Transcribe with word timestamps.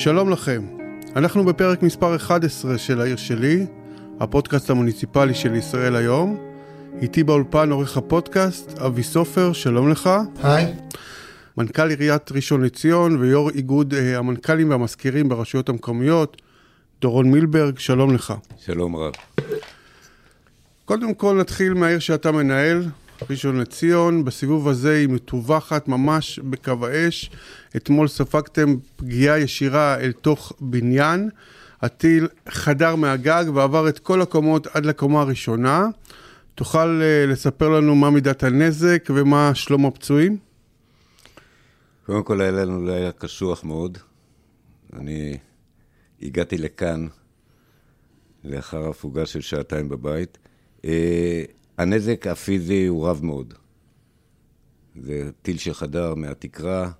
שלום 0.00 0.30
לכם, 0.30 0.62
אנחנו 1.16 1.44
בפרק 1.44 1.82
מספר 1.82 2.16
11 2.16 2.78
של 2.78 3.00
העיר 3.00 3.16
שלי, 3.16 3.66
הפודקאסט 4.20 4.70
המוניציפלי 4.70 5.34
של 5.34 5.54
ישראל 5.54 5.96
היום. 5.96 6.36
איתי 7.02 7.24
באולפן 7.24 7.70
עורך 7.70 7.96
הפודקאסט, 7.96 8.78
אבי 8.78 9.02
סופר, 9.02 9.52
שלום 9.52 9.90
לך. 9.90 10.10
היי. 10.42 10.74
מנכ"ל 11.56 11.90
עיריית 11.90 12.32
ראשון 12.32 12.62
לציון 12.62 13.16
ויו"ר 13.16 13.50
איגוד 13.50 13.94
אה, 13.94 14.18
המנכ"לים 14.18 14.70
והמזכירים 14.70 15.28
ברשויות 15.28 15.68
המקומיות, 15.68 16.42
דורון 17.00 17.30
מילברג, 17.30 17.78
שלום 17.78 18.14
לך. 18.14 18.34
שלום 18.64 18.96
רב. 18.96 19.12
קודם 20.84 21.14
כל 21.14 21.36
נתחיל 21.40 21.74
מהעיר 21.74 21.98
שאתה 21.98 22.32
מנהל, 22.32 22.82
ראשון 23.30 23.60
לציון. 23.60 24.24
בסיבוב 24.24 24.68
הזה 24.68 24.96
היא 24.96 25.08
מטווחת 25.08 25.88
ממש 25.88 26.38
בקו 26.38 26.86
האש. 26.86 27.30
אתמול 27.76 28.08
ספגתם 28.08 28.76
פגיעה 28.96 29.38
ישירה 29.38 29.98
אל 30.00 30.12
תוך 30.12 30.52
בניין. 30.60 31.30
הטיל 31.82 32.28
חדר 32.48 32.96
מהגג 32.96 33.44
ועבר 33.54 33.88
את 33.88 33.98
כל 33.98 34.22
הקומות 34.22 34.66
עד 34.66 34.86
לקומה 34.86 35.20
הראשונה. 35.20 35.86
תוכל 36.54 37.00
אה, 37.02 37.26
לספר 37.26 37.68
לנו 37.68 37.94
מה 37.94 38.10
מידת 38.10 38.42
הנזק 38.42 39.08
ומה 39.10 39.54
שלום 39.54 39.86
הפצועים? 39.86 40.36
קודם 42.06 42.22
כל 42.22 42.40
היה 42.40 42.50
לנו 42.50 42.86
לילה 42.86 43.12
קשוח 43.12 43.64
מאוד. 43.64 43.98
אני 44.92 45.38
הגעתי 46.22 46.58
לכאן 46.58 47.06
לאחר 48.44 48.88
הפוגה 48.88 49.26
של 49.26 49.40
שעתיים 49.40 49.88
בבית. 49.88 50.38
הנזק 51.78 52.26
הפיזי 52.26 52.86
הוא 52.86 53.08
רב 53.08 53.20
מאוד. 53.24 53.54
זה 54.96 55.30
טיל 55.42 55.58
שחדר 55.58 56.14
מהתקרה, 56.14 56.90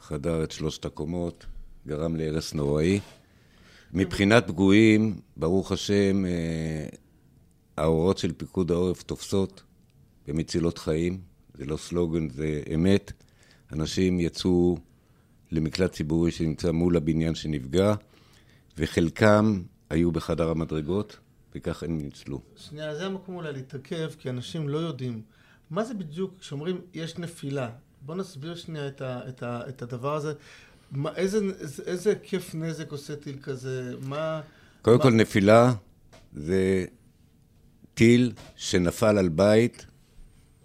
חדר 0.00 0.44
את 0.44 0.50
שלושת 0.50 0.84
הקומות, 0.84 1.46
גרם 1.86 2.16
להרס 2.16 2.54
נוראי. 2.54 3.00
מבחינת 3.92 4.46
פגועים, 4.46 5.20
ברוך 5.36 5.72
השם, 5.72 6.24
ההוראות 7.76 8.18
של 8.18 8.32
פיקוד 8.32 8.70
העורף 8.70 9.02
תופסות 9.02 9.62
ומצילות 10.28 10.78
חיים. 10.78 11.20
זה 11.54 11.64
לא 11.64 11.76
סלוגן, 11.76 12.28
זה 12.28 12.62
אמת. 12.74 13.12
אנשים 13.72 14.20
יצאו 14.20 14.78
למקלט 15.50 15.92
ציבורי 15.92 16.30
שנמצא 16.30 16.70
מול 16.70 16.96
הבניין 16.96 17.34
שנפגע, 17.34 17.94
וחלקם 18.78 19.62
היו 19.90 20.12
בחדר 20.12 20.50
המדרגות, 20.50 21.18
וכך 21.54 21.82
הם 21.82 21.98
ניצלו. 21.98 22.40
שנייה, 22.56 22.94
זה 22.94 23.06
המקום 23.06 23.36
אולי 23.36 23.52
להתעכב, 23.52 24.10
כי 24.18 24.30
אנשים 24.30 24.68
לא 24.68 24.78
יודעים. 24.78 25.22
מה 25.70 25.84
זה 25.84 25.94
בדיוק 25.94 26.34
כשאומרים 26.40 26.80
יש 26.94 27.18
נפילה? 27.18 27.70
בוא 28.00 28.14
נסביר 28.14 28.54
שנייה 28.54 28.88
את, 28.88 29.00
ה, 29.00 29.20
את, 29.28 29.42
ה, 29.42 29.60
את 29.68 29.82
הדבר 29.82 30.14
הזה. 30.14 30.32
מה, 30.90 31.16
איזה, 31.16 31.38
איזה 31.86 32.10
היקף 32.10 32.54
נזק 32.54 32.92
עושה 32.92 33.16
טיל 33.16 33.38
כזה? 33.42 33.94
מה... 34.00 34.40
קודם 34.82 34.96
מה... 34.96 35.02
כל, 35.02 35.10
נפילה 35.10 35.72
זה 36.32 36.84
טיל 37.94 38.32
שנפל 38.56 39.18
על 39.18 39.28
בית, 39.28 39.86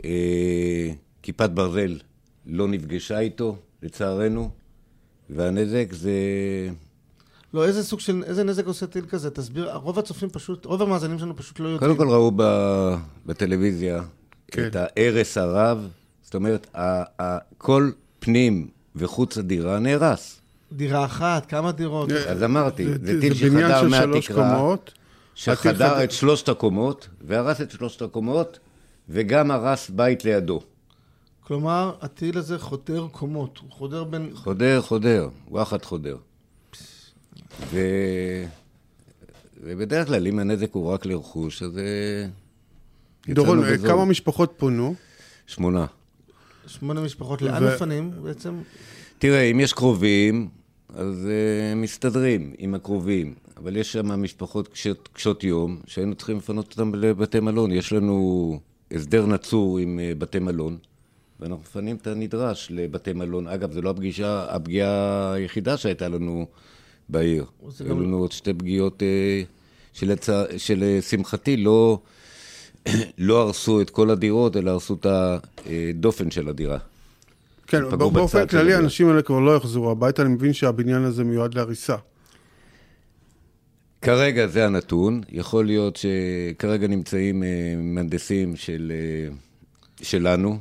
אה, 0.06 0.92
כיפת 1.22 1.50
ברזל 1.50 1.98
לא 2.46 2.68
נפגשה 2.68 3.20
איתו, 3.20 3.58
לצערנו, 3.82 4.50
והנזק 5.30 5.88
זה... 5.92 6.12
לא, 7.54 7.66
איזה 7.66 7.84
סוג 7.84 8.00
של, 8.00 8.24
איזה 8.26 8.44
נזק 8.44 8.66
עושה 8.66 8.88
טיל 8.88 9.06
כזה? 9.10 9.30
תסביר, 9.30 9.74
רוב 9.74 10.00
הצופים 10.00 10.30
פשוט, 10.30 10.66
רוב 10.66 10.82
המאזינים 10.82 11.20
שלנו 11.20 11.36
פשוט 11.36 11.60
לא 11.60 11.68
יודעים. 11.68 11.80
קודם 11.80 12.08
כל 12.08 12.14
ראו 12.14 12.32
ב, 12.36 12.44
בטלוויזיה 13.26 14.04
כן. 14.52 14.68
את 14.68 14.76
ההרס 14.76 15.38
הרב, 15.38 15.88
זאת 16.24 16.36
אומרת, 16.36 16.68
ה, 16.76 17.04
ה, 17.22 17.38
כל 17.58 17.92
פנים 18.20 18.68
וחוץ 18.96 19.38
הדירה 19.38 19.80
נהרס. 19.80 20.42
דירה 20.72 21.06
אחת, 21.06 21.46
כמה 21.46 21.72
דירות? 21.72 22.12
אז 22.12 22.44
אמרתי, 22.44 22.86
זה, 22.86 23.22
טיל 23.22 23.34
שחדר 23.34 23.88
מהתקרה, 23.88 24.76
שחדר 25.36 25.90
חד... 25.90 26.02
את 26.02 26.12
שלושת 26.12 26.50
הקומות, 26.50 27.08
והרס 27.22 27.62
את 27.62 27.72
שלושת 27.72 28.02
הקומות, 28.02 28.60
וגם 29.10 29.52
הרס 29.52 29.90
בית 29.90 30.26
לידו. 30.26 30.62
כלומר, 31.42 31.92
הטיל 32.02 32.38
הזה 32.38 32.60
חודר 32.60 33.08
קומות, 33.12 33.58
הוא 33.58 33.72
חודר 33.72 34.04
בין... 34.04 34.32
חודר, 34.34 34.82
חודר, 34.82 35.30
וואחד 35.48 35.86
חודר. 35.86 36.16
ו... 37.74 37.80
ובדרך 39.64 40.08
כלל, 40.08 40.28
אם 40.28 40.40
הנזק 40.40 40.74
הוא 40.74 40.92
רק 40.92 41.06
לרכוש, 41.06 41.64
אז... 41.64 41.80
דורון, 43.30 43.78
כמה 43.78 44.06
משפחות 44.06 44.54
פונו? 44.58 44.96
שמונה. 45.48 45.86
שמונה 46.68 47.02
משפחות, 47.02 47.42
לאן 47.42 47.64
ו... 47.64 47.76
מפנים 47.76 48.12
בעצם? 48.24 48.62
תראה, 49.20 49.42
אם 49.42 49.60
יש 49.60 49.74
קרובים, 49.74 50.50
אז 50.96 51.28
uh, 51.28 51.76
מסתדרים 51.76 52.54
עם 52.58 52.76
הקרובים, 52.76 53.36
אבל 53.58 53.78
יש 53.78 53.92
שם 53.92 54.22
משפחות 54.22 54.68
קשות, 54.68 55.10
קשות 55.14 55.44
יום, 55.44 55.82
שהיינו 55.86 56.16
צריכים 56.16 56.38
לפנות 56.38 56.72
אותם 56.72 56.96
לבתי 56.96 57.40
מלון. 57.40 57.72
יש 57.72 57.94
לנו 57.94 58.60
הסדר 58.92 59.26
נצור 59.26 59.80
עם 59.80 60.00
uh, 60.00 60.20
בתי 60.20 60.40
מלון. 60.40 60.78
ואנחנו 61.40 61.64
מפנים 61.64 61.96
את 61.96 62.08
הנדרש 62.08 62.68
לבתי 62.72 63.14
מלון. 63.14 63.48
אגב, 63.48 63.72
זו 63.72 63.82
לא 63.82 63.90
הפגישה, 63.90 64.46
הפגיעה 64.50 65.34
היחידה 65.34 65.78
שהייתה 65.78 66.08
לנו 66.08 66.48
בעיר. 67.10 67.46
היו 67.80 67.90
גם... 67.90 68.04
לנו 68.04 68.18
עוד 68.18 68.32
שתי 68.32 68.54
פגיעות 68.54 69.04
אה, 69.04 69.42
שלשמחתי 70.58 71.58
לא, 71.58 72.00
לא 73.18 73.42
הרסו 73.42 73.82
את 73.82 73.90
כל 73.90 74.10
הדירות, 74.10 74.58
אלא 74.58 74.72
הרסו 74.72 74.94
את 74.94 75.06
הדופן 75.06 76.32
של 76.32 76.50
הדירה. 76.50 76.78
כן, 77.68 77.90
באופן 77.90 78.48
כללי 78.48 78.74
האנשים 78.74 79.10
האלה 79.10 79.22
כבר 79.22 79.40
לא 79.40 79.56
יחזרו 79.56 79.92
הביתה, 79.92 80.22
אני 80.22 80.30
מבין 80.30 80.54
שהבניין 80.54 81.04
הזה 81.04 81.24
מיועד 81.24 81.54
להריסה. 81.54 81.96
כרגע 84.02 84.48
זה 84.48 84.66
הנתון, 84.66 85.22
יכול 85.30 85.66
להיות 85.66 85.96
שכרגע 85.96 86.88
נמצאים 86.88 87.44
אה, 87.44 87.74
מהנדסים 87.78 88.56
של... 88.56 88.92
שלנו. 90.02 90.58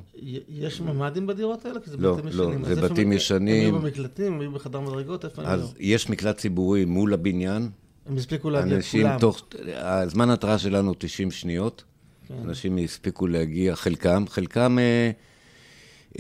יש 0.48 0.80
ממ"דים 0.80 1.26
בדירות 1.26 1.66
האלה? 1.66 1.80
כי 1.80 1.90
זה 1.90 1.96
לא, 1.96 2.14
בתים 2.16 2.26
לא, 2.32 2.44
ישנים. 2.44 2.64
זה 2.64 2.80
בתים 2.88 3.12
ישנים. 3.12 3.68
הם 3.68 3.74
היו 3.74 3.82
במקלטים, 3.82 4.32
הם 4.32 4.40
היו 4.40 4.52
בחדר 4.52 4.80
מדרגות, 4.80 5.24
איפה 5.24 5.42
הם 5.42 5.48
היו? 5.48 5.54
אז 5.54 5.74
יש 5.78 6.10
מקלט 6.10 6.36
ציבורי 6.36 6.84
מול 6.84 7.14
הבניין. 7.14 7.70
הם 8.06 8.16
הספיקו 8.16 8.50
להגיע 8.50 8.82
כולם. 8.92 9.18
תוך, 9.18 9.42
הזמן 9.76 10.30
ההתראה 10.30 10.58
שלנו 10.58 10.94
90 10.98 11.30
שניות. 11.30 11.84
כן. 12.28 12.34
אנשים 12.44 12.78
הספיקו 12.84 13.26
להגיע, 13.26 13.76
חלקם, 13.76 14.24
חלקם 14.28 14.78
אה, 14.78 15.10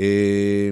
אה, 0.00 0.70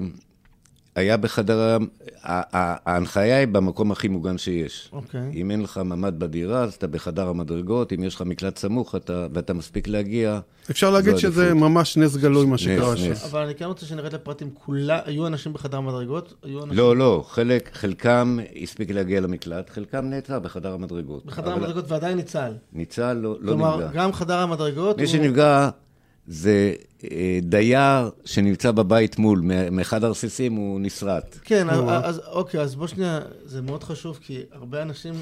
היה 0.95 1.17
בחדר, 1.17 1.77
ההנחיה 2.23 3.37
היא 3.37 3.47
במקום 3.47 3.91
הכי 3.91 4.07
מוגן 4.07 4.37
שיש. 4.37 4.89
אוקיי. 4.93 5.31
אם 5.33 5.51
אין 5.51 5.61
לך 5.61 5.77
ממ"ד 5.77 6.19
בדירה, 6.19 6.63
אז 6.63 6.73
אתה 6.73 6.87
בחדר 6.87 7.27
המדרגות, 7.27 7.93
אם 7.93 8.03
יש 8.03 8.15
לך 8.15 8.21
מקלט 8.21 8.57
סמוך 8.57 8.95
אתה, 8.95 9.27
ואתה 9.33 9.53
מספיק 9.53 9.87
להגיע... 9.87 10.39
אפשר 10.71 10.89
להגיד 10.91 11.17
שזה 11.17 11.41
עדיפות. 11.45 11.69
ממש 11.69 11.97
נס 11.97 12.15
גלוי, 12.15 12.45
מה 12.45 12.57
שקרה 12.57 12.97
שם. 12.97 13.11
אבל 13.29 13.41
אני 13.41 13.55
כן 13.55 13.65
רוצה 13.65 13.85
שנרד 13.85 14.13
לפרטים. 14.13 14.49
כולה, 14.65 14.99
היו 15.05 15.27
אנשים 15.27 15.53
בחדר 15.53 15.77
המדרגות? 15.77 16.33
היו 16.43 16.63
אנשים... 16.63 16.77
לא, 16.77 16.97
לא. 16.97 17.25
חלק, 17.27 17.69
חלקם 17.73 18.37
הספיק 18.61 18.91
להגיע 18.91 19.21
למקלט, 19.21 19.69
חלקם 19.69 20.05
נעצר 20.05 20.39
בחדר 20.39 20.73
המדרגות. 20.73 21.25
בחדר 21.25 21.53
אבל... 21.53 21.63
המדרגות 21.63 21.91
ועדיין 21.91 22.17
ניצל. 22.17 22.51
ניצל, 22.73 23.13
לא, 23.13 23.37
לא 23.41 23.51
כלומר, 23.51 23.75
נפגע. 23.75 23.87
כלומר, 23.87 24.03
גם 24.03 24.13
חדר 24.13 24.37
המדרגות... 24.37 24.97
מי 24.97 25.03
הוא... 25.03 25.11
שנפגע... 25.11 25.69
זה 26.27 26.73
אה, 27.11 27.39
דייר 27.41 28.09
שנמצא 28.25 28.71
בבית 28.71 29.17
מול, 29.19 29.41
מאחד 29.71 30.03
הרסיסים 30.03 30.53
הוא 30.53 30.79
נסרט. 30.79 31.37
כן, 31.43 31.69
אז, 31.69 31.79
אז 32.03 32.21
אוקיי, 32.27 32.61
אז 32.61 32.75
בוא 32.75 32.87
שנייה, 32.87 33.19
זה 33.45 33.61
מאוד 33.61 33.83
חשוב, 33.83 34.19
כי 34.21 34.41
הרבה 34.51 34.81
אנשים, 34.81 35.13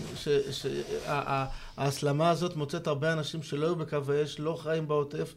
ההסלמה 1.77 2.29
הזאת 2.29 2.55
מוצאת 2.55 2.87
הרבה 2.87 3.13
אנשים 3.13 3.43
שלא 3.43 3.65
היו 3.65 3.75
בקו 3.75 3.97
האש, 4.09 4.39
לא 4.39 4.57
חיים 4.63 4.87
בעוטף, 4.87 5.33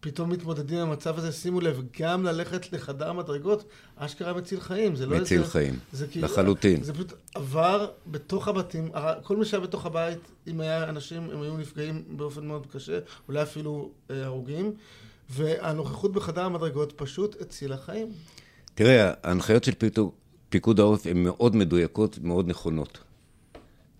פתאום 0.00 0.30
מתמודדים 0.30 0.78
עם 0.78 0.88
המצב 0.88 1.18
הזה, 1.18 1.32
שימו 1.32 1.60
לב, 1.60 1.82
גם 2.00 2.24
ללכת 2.24 2.72
לחדר 2.72 3.12
מדרגות, 3.12 3.64
אשכרה 3.96 4.32
מציל 4.32 4.60
חיים, 4.60 4.96
זה 4.96 5.06
לא 5.06 5.16
מציל 5.16 5.38
איזה... 5.38 5.50
חיים, 5.50 5.78
זה 5.92 6.06
כאילו, 6.06 6.26
לחלוטין. 6.26 6.82
זה 6.82 6.92
פשוט 6.92 7.12
עבר 7.34 7.88
בתוך 8.06 8.48
הבתים, 8.48 8.90
כל 9.22 9.36
מי 9.36 9.44
שהיה 9.44 9.60
בתוך 9.60 9.86
הבית, 9.86 10.18
אם 10.46 10.60
היה 10.60 10.88
אנשים, 10.88 11.30
הם 11.32 11.42
היו 11.42 11.56
נפגעים 11.56 12.04
באופן 12.08 12.46
מאוד 12.46 12.66
קשה, 12.66 12.98
אולי 13.28 13.42
אפילו 13.42 13.90
אה, 14.10 14.24
הרוגים. 14.24 14.72
והנוכחות 15.30 16.12
בחדר 16.12 16.44
המדרגות 16.44 16.92
פשוט 16.96 17.40
הצילה 17.40 17.76
חיים. 17.76 18.08
תראה, 18.74 19.12
ההנחיות 19.22 19.64
של 19.64 19.74
פיקוד, 19.74 20.10
פיקוד 20.48 20.80
העורף 20.80 21.06
הן 21.06 21.22
מאוד 21.22 21.56
מדויקות, 21.56 22.18
מאוד 22.22 22.48
נכונות. 22.48 22.98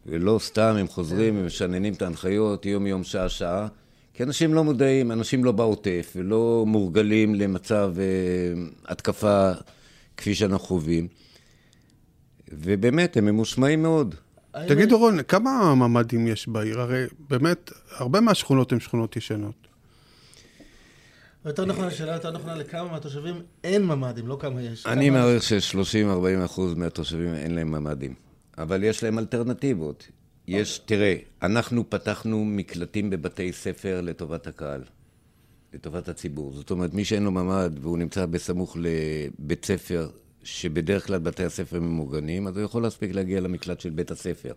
ולא 0.07 0.39
סתם 0.43 0.75
הם 0.79 0.89
חוזרים 0.89 1.39
ומשננים 1.39 1.93
את 1.93 2.03
ההנחיות 2.03 2.67
יום-יום, 2.67 3.05
שעה-שעה, 3.05 3.69
כי 4.15 4.23
אנשים 4.23 4.55
לא 4.55 4.65
מודעים, 4.65 5.13
אנשים 5.13 5.45
לא 5.45 5.53
בעוטף 5.53 6.13
ולא 6.17 6.65
מורגלים 6.67 7.35
למצב 7.35 7.95
אה, 7.99 8.05
התקפה 8.89 9.53
כפי 10.17 10.35
שאנחנו 10.35 10.67
חווים. 10.67 11.09
ובאמת, 12.53 13.17
הם 13.17 13.25
ממושמעים 13.25 13.83
מאוד. 13.83 14.15
תגיד, 14.69 14.89
דורון, 14.89 15.23
כמה 15.23 15.75
ממ"דים 15.75 16.27
יש 16.27 16.49
בעיר? 16.49 16.81
הרי 16.81 17.05
באמת, 17.31 17.71
הרבה 17.91 18.21
מהשכונות 18.21 18.73
הן 18.73 18.81
שכונות 18.81 19.17
ישנות. 19.17 19.55
יותר 21.47 21.65
נכון, 21.65 21.85
השאלה 21.85 22.13
יותר 22.13 22.31
נכונה, 22.31 22.55
לכמה 22.55 22.91
מהתושבים 22.93 23.35
אין 23.65 23.85
ממ"דים, 23.87 24.27
לא 24.29 24.37
כמה 24.41 24.63
יש. 24.63 24.87
אני 24.87 25.11
מעריך 25.11 25.43
ש-30-40 25.43 26.45
אחוז 26.45 26.75
מהתושבים 26.75 27.35
אין 27.35 27.55
להם 27.55 27.71
ממ"דים. 27.71 28.15
אבל 28.59 28.85
יש 28.85 29.03
להם 29.05 29.19
אלטרנטיבות. 29.19 30.09
יש, 30.49 30.79
תראה, 30.79 31.15
אנחנו 31.43 31.91
פתחנו 31.91 32.45
מקלטים 32.45 33.11
בבתי 33.11 33.53
ספר 33.53 34.01
לטובת 34.01 34.47
הקהל, 34.47 34.83
לטובת 35.75 36.09
הציבור. 36.09 36.53
זאת 36.53 36.71
אומרת, 36.71 36.95
מי 36.95 37.05
שאין 37.05 37.23
לו 37.23 37.31
ממ"ד 37.31 37.71
והוא 37.81 37.99
נמצא 37.99 38.27
בסמוך 38.27 38.77
לבית 38.81 39.65
ספר, 39.65 40.09
שבדרך 40.43 41.07
כלל 41.07 41.19
בתי 41.19 41.45
הספר 41.45 41.81
ממוגנים, 41.81 42.47
אז 42.47 42.57
הוא 42.57 42.65
יכול 42.65 42.83
להספיק 42.83 43.15
להגיע 43.15 43.41
למקלט 43.41 43.81
של 43.81 43.91
בית 43.91 44.11
הספר. 44.11 44.53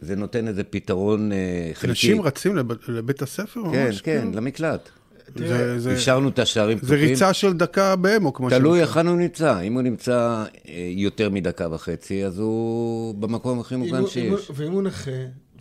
זה 0.00 0.16
נותן 0.16 0.48
איזה 0.48 0.64
פתרון 0.64 1.32
אה, 1.32 1.70
חלקי. 1.72 1.90
אנשים 1.90 2.22
רצים 2.22 2.56
לב- 2.56 2.88
לבית 2.88 3.22
הספר? 3.22 3.60
כן, 3.72 3.84
ממש, 3.86 4.00
כן? 4.00 4.28
למקלט. 4.34 4.88
זה- 5.34 5.78
זה- 5.78 5.92
השארנו 5.92 6.28
את 6.28 6.38
השערים 6.38 6.78
זה 6.78 6.86
פתוחים. 6.86 7.08
ריצה 7.08 7.32
של 7.32 7.52
דקה 7.52 7.96
באמו, 7.96 8.32
כמו 8.34 8.50
תלוי 8.50 8.78
שנקרא. 8.80 8.88
היכן 8.98 9.06
הוא 9.06 9.16
נמצא. 9.16 9.60
אם 9.60 9.72
הוא 9.74 9.82
נמצא 9.82 10.44
אה, 10.68 10.88
יותר 10.90 11.30
מדקה 11.30 11.68
וחצי, 11.74 12.24
אז 12.24 12.38
הוא 12.38 13.14
במקום 13.14 13.60
הכי 13.60 13.76
מוגן 13.76 14.06
שיש. 14.06 14.50
ואם 14.54 14.72
הוא 14.72 14.82
נכה, 14.82 15.10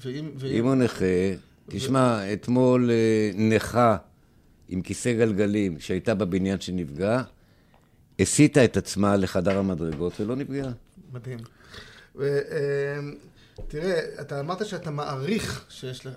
ואם... 0.05 0.29
ואם- 0.37 0.51
אם 0.55 0.65
הוא 0.65 0.75
נכה, 0.75 1.05
תשמע, 1.67 2.33
אתמול 2.33 2.89
אה, 2.91 2.95
נכה 3.35 3.97
עם 4.69 4.81
כיסא 4.81 5.13
גלגלים 5.13 5.79
שהייתה 5.79 6.13
בבניין 6.15 6.59
שנפגע, 6.59 7.21
הסיטה 8.19 8.63
את 8.65 8.77
עצמה 8.77 9.15
לחדר 9.15 9.57
המדרגות 9.57 10.21
ולא 10.21 10.35
נפגעה. 10.35 10.71
מדהים. 11.13 11.39
אה, 13.59 13.63
תראה, 13.67 13.99
אתה 14.21 14.39
אמרת 14.39 14.65
שאתה 14.65 14.91
מעריך 14.91 15.65
שיש 15.69 16.07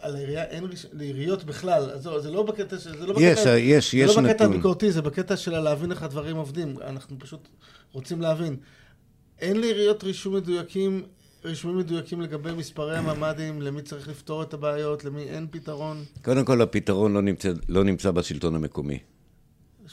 על 0.00 0.16
העירייה, 0.16 0.44
אין 0.44 0.64
לעיריות 0.92 1.44
בכלל, 1.44 1.90
אז 1.90 2.08
זה 2.18 2.30
לא 2.30 2.42
בקטע 2.42 2.78
של... 2.78 2.98
זה 2.98 3.06
לא 3.06 3.14
יש, 3.20 3.38
בקטע, 3.38 3.58
יש, 3.58 3.94
יש 3.94 4.10
זה 4.10 4.20
לא 4.20 4.28
בקטע 4.28 4.44
נתון. 4.44 4.52
הביקורתי, 4.52 4.92
זה 4.92 5.02
בקטע 5.02 5.36
של 5.36 5.58
להבין 5.58 5.90
איך 5.90 6.02
הדברים 6.02 6.36
עובדים. 6.36 6.76
אנחנו 6.80 7.18
פשוט 7.18 7.48
רוצים 7.92 8.20
להבין. 8.20 8.56
אין 9.40 9.60
לעיריות 9.60 10.04
רישום 10.04 10.36
מדויקים, 10.36 11.02
רישומים 11.44 11.78
מדויקים 11.78 12.20
לגבי 12.20 12.52
מספרי 12.52 12.96
הממ"דים, 12.98 13.62
למי 13.62 13.82
צריך 13.82 14.08
לפתור 14.08 14.42
את 14.42 14.54
הבעיות, 14.54 15.04
למי 15.04 15.22
אין 15.22 15.46
פתרון. 15.50 16.04
קודם 16.22 16.44
כל, 16.44 16.62
הפתרון 16.62 17.12
לא 17.12 17.22
נמצא, 17.22 17.52
לא 17.68 17.84
נמצא 17.84 18.10
בשלטון 18.10 18.54
המקומי. 18.54 18.98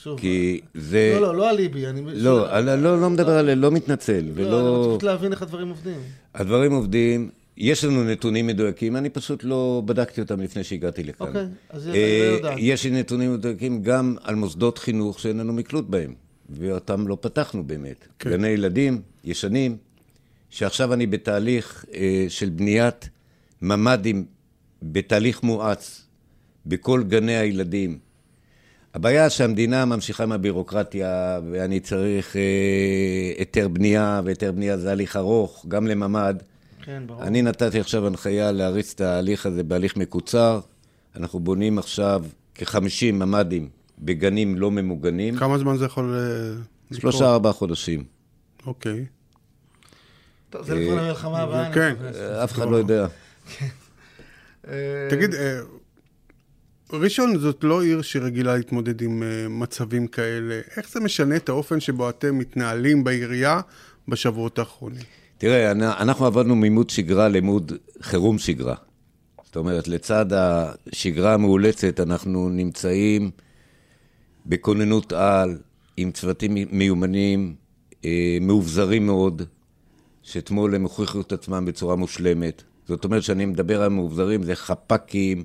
שוב, 0.04 0.20
כי 0.20 0.62
זה... 0.74 1.12
לא, 1.14 1.22
לא, 1.22 1.36
לא 1.36 1.50
אליבי, 1.50 1.88
אני... 1.88 2.02
לא, 2.06 2.60
אני 2.60 2.84
לא, 2.84 3.02
לא 3.02 3.10
מדבר 3.10 3.32
על... 3.32 3.54
לא 3.54 3.72
מתנצל, 3.72 4.14
לא, 4.14 4.20
אני 4.20 4.32
ולא... 4.34 4.78
רוצה 4.78 4.90
פשוט 4.90 5.04
להבין 5.04 5.32
איך 5.32 5.42
הדברים 5.42 5.70
עובדים. 5.70 6.00
הדברים 6.36 6.72
עובדים, 6.72 7.30
יש 7.58 7.84
לנו 7.84 8.04
נתונים 8.04 8.48
מדויקים, 8.48 8.96
אני 8.96 9.10
פשוט 9.10 9.44
לא 9.44 9.82
בדקתי 9.86 10.22
אותם 10.22 10.42
לפני 10.42 10.64
שהגעתי 10.64 11.04
לכאן. 11.04 11.28
אוקיי, 11.28 11.46
אז 11.70 11.88
אה, 11.88 11.94
אני 11.94 12.32
לא 12.32 12.36
יודעת. 12.36 12.58
יש 12.58 12.84
לי 12.84 12.92
נתונים 12.92 13.34
מדויקים 13.34 13.82
גם 13.84 14.16
על 14.24 14.36
מוסדות 14.36 14.78
חינוך 14.78 15.20
שאין 15.20 15.38
לנו 15.38 15.54
מקלוט 15.54 15.86
בהם, 15.86 16.14
ואותם 16.50 17.08
לא 17.08 17.18
פתחנו 17.22 17.64
באמת. 17.64 18.08
כן. 18.20 18.30
גני 18.30 18.48
ילדים 18.48 19.02
ישנים, 19.24 19.78
שעכשיו 20.50 20.94
אני 20.94 21.08
בתהליך 21.08 21.86
אה, 21.94 22.26
של 22.30 22.50
בניית 22.50 23.10
ממ"דים 23.62 24.26
בתהליך 24.82 25.44
מואץ 25.44 26.06
בכל 26.66 27.04
גני 27.04 27.38
הילדים. 27.38 28.07
הבעיה 28.98 29.30
שהמדינה 29.30 29.86
ממשיכה 29.86 30.24
עם 30.24 30.32
הבירוקרטיה, 30.32 31.40
ואני 31.52 31.80
צריך 31.80 32.36
אה, 32.36 32.42
היתר 33.38 33.68
בנייה, 33.68 34.22
והיתר 34.24 34.52
בנייה 34.52 34.78
זה 34.78 34.92
הליך 34.92 35.16
ארוך, 35.16 35.66
גם 35.68 35.88
לממ"ד. 35.88 36.36
כן, 36.82 37.04
ברור. 37.08 37.24
אני 37.24 37.42
נתתי 37.42 37.80
עכשיו 37.80 38.08
הנחיה 38.08 38.52
להריץ 38.52 38.94
את 38.94 39.02
ההליך 39.02 39.46
הזה 39.46 39.64
בהליך 39.64 39.98
מקוצר. 39.98 40.60
אנחנו 41.16 41.40
בונים 41.40 41.78
עכשיו 41.78 42.24
כ-50 42.56 43.12
ממ"דים 43.14 43.70
בגנים 44.00 44.56
לא 44.56 44.72
ממוגנים. 44.72 45.38
כמה 45.38 45.58
זמן 45.58 45.78
זה 45.78 45.86
יכול... 45.86 46.16
אה? 46.16 46.98
שלושה, 46.98 47.34
ארבעה 47.34 47.54
חודשים. 47.54 48.04
אוקיי. 48.66 49.06
טוב, 50.50 50.66
זה 50.66 50.76
לפני 50.76 51.00
המלחמה 51.00 51.40
הבאה. 51.40 51.66
אני 51.66 51.74
כן. 51.74 51.96
אף 52.44 52.52
אחד 52.52 52.70
לא 52.70 52.76
יודע. 52.76 53.08
אה, 54.68 55.08
תגיד, 55.10 55.34
אה, 55.34 55.60
ראשון 56.94 57.38
זאת 57.38 57.64
לא 57.64 57.84
עיר 57.84 58.02
שרגילה 58.02 58.56
להתמודד 58.58 59.02
עם 59.02 59.24
אה, 59.24 59.48
מצבים 59.50 60.08
כאלה. 60.08 60.60
איך 60.78 60.90
זה 60.90 61.00
משנה 61.00 61.36
את 61.36 61.50
האופן 61.50 61.80
שבו 61.80 62.10
אתם 62.10 62.38
מתנהלים 62.38 63.04
בעירייה 63.04 63.62
בשבועות 64.08 64.60
האחרונים? 64.60 65.02
תראה, 65.38 65.72
אנ- 65.72 65.82
אנחנו 65.82 66.26
עבדנו 66.26 66.56
מעימות 66.56 66.90
שגרה 66.90 67.28
למוד 67.28 67.72
חירום 68.02 68.38
שגרה. 68.38 68.76
זאת 69.46 69.56
אומרת, 69.56 69.88
לצד 69.88 70.26
השגרה 70.34 71.34
המאולצת, 71.34 72.00
אנחנו 72.00 72.50
נמצאים 72.50 73.32
בכוננות 74.46 75.14
על, 75.14 75.58
עם 75.98 76.12
צוותים 76.12 76.58
מיומנים, 76.72 77.56
אה, 78.06 78.38
מאובזרים 78.42 79.06
מאוד, 79.06 79.42
שאתמול 80.24 80.76
הם 80.76 80.84
הוכיחו 80.84 81.22
את 81.22 81.32
עצמם 81.32 81.66
בצורה 81.66 81.96
מושלמת. 81.96 82.64
זאת 82.88 83.06
אומרת, 83.06 83.22
כשאני 83.22 83.46
מדבר 83.46 83.82
על 83.82 83.90
מאובזרים, 83.90 84.44
זה 84.44 84.56
חפ"קים, 84.56 85.44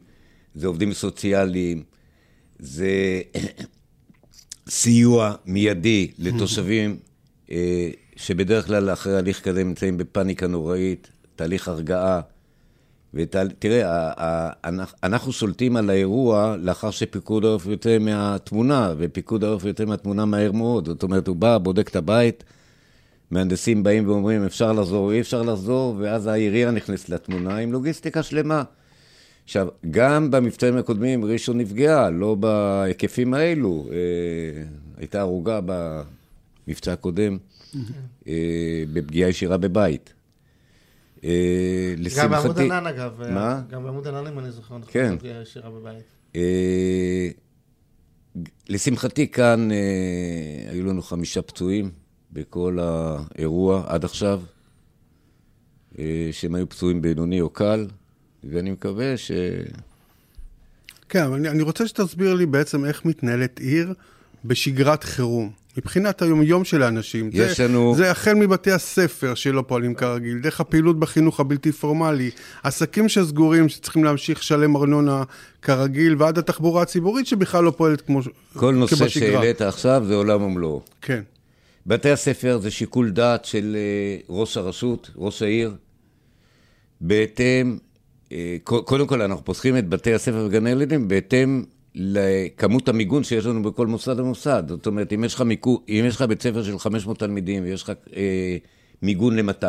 זה 0.54 0.66
עובדים 0.66 0.92
סוציאליים, 0.92 1.82
זה 2.58 3.20
סיוע 4.68 5.34
מיידי 5.46 6.10
לתושבים 6.18 6.96
אה, 7.50 7.90
שבדרך 8.16 8.66
כלל 8.66 8.92
אחרי 8.92 9.16
הליך 9.16 9.40
כזה 9.40 9.64
נמצאים 9.64 9.98
בפאניקה 9.98 10.46
נוראית, 10.46 11.10
תהליך 11.36 11.68
הרגעה. 11.68 12.20
ותראה, 13.14 14.12
אנחנו 15.02 15.32
שולטים 15.32 15.76
על 15.76 15.90
האירוע 15.90 16.56
לאחר 16.58 16.90
שפיקוד 16.90 17.44
העורף 17.44 17.66
יוצא 17.66 17.98
מהתמונה, 17.98 18.94
ופיקוד 18.98 19.44
העורף 19.44 19.64
יוצא 19.64 19.84
מהתמונה 19.84 20.24
מהר 20.24 20.52
מאוד. 20.52 20.86
זאת 20.86 21.02
אומרת, 21.02 21.28
הוא 21.28 21.36
בא, 21.36 21.58
בודק 21.58 21.88
את 21.88 21.96
הבית, 21.96 22.44
מהנדסים 23.30 23.82
באים 23.82 24.08
ואומרים, 24.08 24.44
אפשר 24.44 24.72
לחזור, 24.72 25.12
אי 25.12 25.20
אפשר 25.20 25.42
לחזור, 25.42 25.96
ואז 25.98 26.26
העירייה 26.26 26.70
נכנסת 26.70 27.08
לתמונה 27.08 27.56
עם 27.56 27.72
לוגיסטיקה 27.72 28.22
שלמה. 28.22 28.62
עכשיו, 29.44 29.68
גם 29.90 30.30
במבצעים 30.30 30.76
הקודמים 30.76 31.24
ראשון 31.24 31.58
נפגעה, 31.58 32.10
לא 32.10 32.34
בהיקפים 32.34 33.34
האלו. 33.34 33.86
אה, 33.90 34.62
הייתה 34.96 35.20
הרוגה 35.20 35.60
במבצע 35.66 36.92
הקודם, 36.92 37.38
אה, 38.28 38.84
בפגיעה 38.92 39.30
ישירה 39.30 39.56
בבית. 39.56 40.12
אה, 41.24 41.94
גם 42.18 42.30
בעמוד 42.30 42.46
לשמחתי... 42.46 42.64
ענן 42.64 42.86
אגב. 42.86 43.22
מה? 43.30 43.62
גם 43.70 43.84
בעמוד 43.84 44.08
ענן 44.08 44.26
אם 44.26 44.38
אני 44.38 44.50
זוכר. 44.50 44.78
נכון, 44.78 44.92
כן. 44.92 45.18
פגיעה 45.18 45.42
ישירה 45.42 45.70
בבית. 45.70 46.04
אה, 46.36 47.28
לשמחתי 48.68 49.28
כאן 49.28 49.72
אה, 49.72 50.70
היו 50.70 50.86
לנו 50.86 51.02
חמישה 51.02 51.42
פצועים 51.42 51.90
בכל 52.32 52.78
האירוע 52.80 53.84
עד 53.86 54.04
עכשיו, 54.04 54.42
אה, 55.98 56.28
שהם 56.32 56.54
היו 56.54 56.68
פצועים 56.68 57.02
בינוני 57.02 57.40
או 57.40 57.50
קל, 57.50 57.86
ואני 58.50 58.70
מקווה 58.70 59.16
ש... 59.16 59.30
כן, 61.08 61.22
אבל 61.22 61.34
אני, 61.34 61.48
אני 61.48 61.62
רוצה 61.62 61.88
שתסביר 61.88 62.34
לי 62.34 62.46
בעצם 62.46 62.84
איך 62.84 63.04
מתנהלת 63.04 63.60
עיר 63.60 63.92
בשגרת 64.44 65.04
חירום. 65.04 65.50
מבחינת 65.76 66.22
היום-יום 66.22 66.64
של 66.64 66.82
האנשים. 66.82 67.30
יש 67.32 67.56
זה, 67.56 67.68
לנו- 67.68 67.94
זה 67.96 68.10
החל 68.10 68.34
מבתי 68.34 68.70
הספר 68.72 69.34
שלא 69.34 69.64
פועלים 69.66 69.94
כרגיל, 69.94 70.38
דרך 70.38 70.60
הפעילות 70.60 70.98
בחינוך 70.98 71.40
הבלתי 71.40 71.72
פורמלי, 71.72 72.30
עסקים 72.62 73.08
שסגורים 73.08 73.68
שצריכים 73.68 74.04
להמשיך 74.04 74.38
לשלם 74.38 74.76
ארנונה 74.76 75.22
כרגיל, 75.62 76.16
ועד 76.18 76.38
התחבורה 76.38 76.82
הציבורית 76.82 77.26
שבכלל 77.26 77.64
לא 77.64 77.70
פועלת 77.76 78.00
כמו 78.00 78.20
כל 78.56 78.74
נושא 78.74 78.96
כבשגרה. 78.96 79.30
שהעלית 79.32 79.62
עכשיו 79.62 80.02
זה 80.06 80.14
עולם 80.14 80.42
ומלואו. 80.42 80.82
כן. 81.02 81.22
בתי 81.86 82.10
הספר 82.10 82.58
זה 82.62 82.70
שיקול 82.70 83.10
דעת 83.10 83.44
של 83.44 83.76
אה, 83.78 84.16
ראש 84.28 84.56
הרשות, 84.56 85.10
ראש 85.16 85.42
העיר. 85.42 85.74
בהתאם, 87.00 87.78
קודם 88.64 89.06
כל 89.06 89.22
אנחנו 89.22 89.44
פותחים 89.44 89.76
את 89.76 89.88
בתי 89.88 90.14
הספר 90.14 90.44
וגני 90.46 90.70
הילדים 90.70 91.08
בהתאם 91.08 91.64
לכמות 91.94 92.88
המיגון 92.88 93.24
שיש 93.24 93.46
לנו 93.46 93.62
בכל 93.62 93.86
מוסד 93.86 94.20
ומוסד. 94.20 94.62
זאת 94.68 94.86
אומרת, 94.86 95.12
אם 95.12 95.24
יש 95.24 95.34
לך, 95.34 95.40
מיקו, 95.40 95.82
אם 95.88 96.04
יש 96.06 96.16
לך 96.16 96.22
בית 96.22 96.42
ספר 96.42 96.62
של 96.62 96.78
500 96.78 97.18
תלמידים 97.18 97.62
ויש 97.62 97.82
לך 97.82 97.92
אה, 98.16 98.56
מיגון 99.02 99.36
ל-200, 99.36 99.64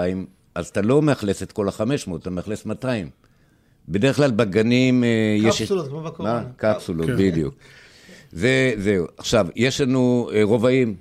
אז 0.55 0.67
אתה 0.67 0.81
לא 0.81 1.01
מאכלס 1.01 1.43
את 1.43 1.51
כל 1.51 1.67
ה-500, 1.67 2.15
אתה 2.15 2.29
מאכלס 2.29 2.65
200. 2.65 3.09
בדרך 3.89 4.15
כלל 4.15 4.31
בגנים 4.31 5.03
אה, 5.03 5.35
יש... 5.37 5.61
קפסולות, 5.61 5.87
כמו 5.87 6.01
בקורונה. 6.01 6.41
מה? 6.41 6.45
קפסולות, 6.57 7.07
כן. 7.07 7.17
בדיוק. 7.17 7.55
זה, 8.31 8.73
זהו. 8.77 9.05
עכשיו, 9.17 9.47
יש 9.55 9.81
לנו 9.81 10.29
אה, 10.33 10.43
רובעים. 10.43 10.95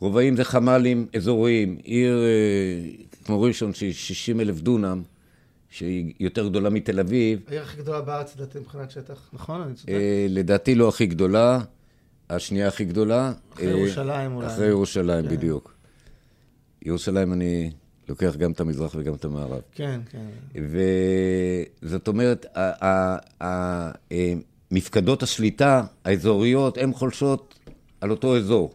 רובעים 0.00 0.36
זה 0.36 0.44
חמ"לים 0.44 1.06
אזוריים. 1.16 1.76
עיר 1.84 2.22
אה, 2.24 2.90
כמו 3.24 3.42
ראשון, 3.42 3.74
שהיא 3.74 3.92
60 3.92 4.40
אלף 4.40 4.60
דונם, 4.60 5.02
שהיא 5.78 6.12
יותר 6.20 6.48
גדולה 6.48 6.70
מתל 6.70 7.00
אביב, 7.00 7.40
העיר 7.48 7.62
הכי 7.62 7.76
גדולה 7.76 8.00
בארץ, 8.00 8.36
לדעתי, 8.36 8.58
מבחינת 8.58 8.90
שטח. 8.90 9.30
נכון? 9.32 9.60
אני 9.60 9.74
צודק? 9.74 9.92
אה, 9.92 10.26
לדעתי 10.28 10.74
לא 10.74 10.88
הכי 10.88 11.06
גדולה, 11.06 11.60
השנייה 12.30 12.68
הכי 12.68 12.84
גדולה. 12.84 13.32
אחרי 13.52 13.66
אה, 13.66 13.78
ירושלים 13.78 14.34
אולי. 14.34 14.46
אחרי 14.46 14.66
ירושלים, 14.66 15.24
כן. 15.24 15.36
בדיוק. 15.36 15.74
ירושלים 16.82 17.32
אני 17.32 17.70
לוקח 18.08 18.36
גם 18.36 18.52
את 18.52 18.60
המזרח 18.60 18.94
וגם 18.94 19.14
את 19.14 19.24
המערב. 19.24 19.60
כן, 19.72 20.00
כן. 20.10 20.26
וזאת 21.82 22.08
אומרת, 22.08 22.46
אה, 22.56 23.16
מפקדות 24.70 25.22
השליטה 25.22 25.84
האזוריות, 26.04 26.78
הן 26.78 26.92
חולשות 26.92 27.58
על 28.00 28.10
אותו 28.10 28.36
אזור. 28.36 28.74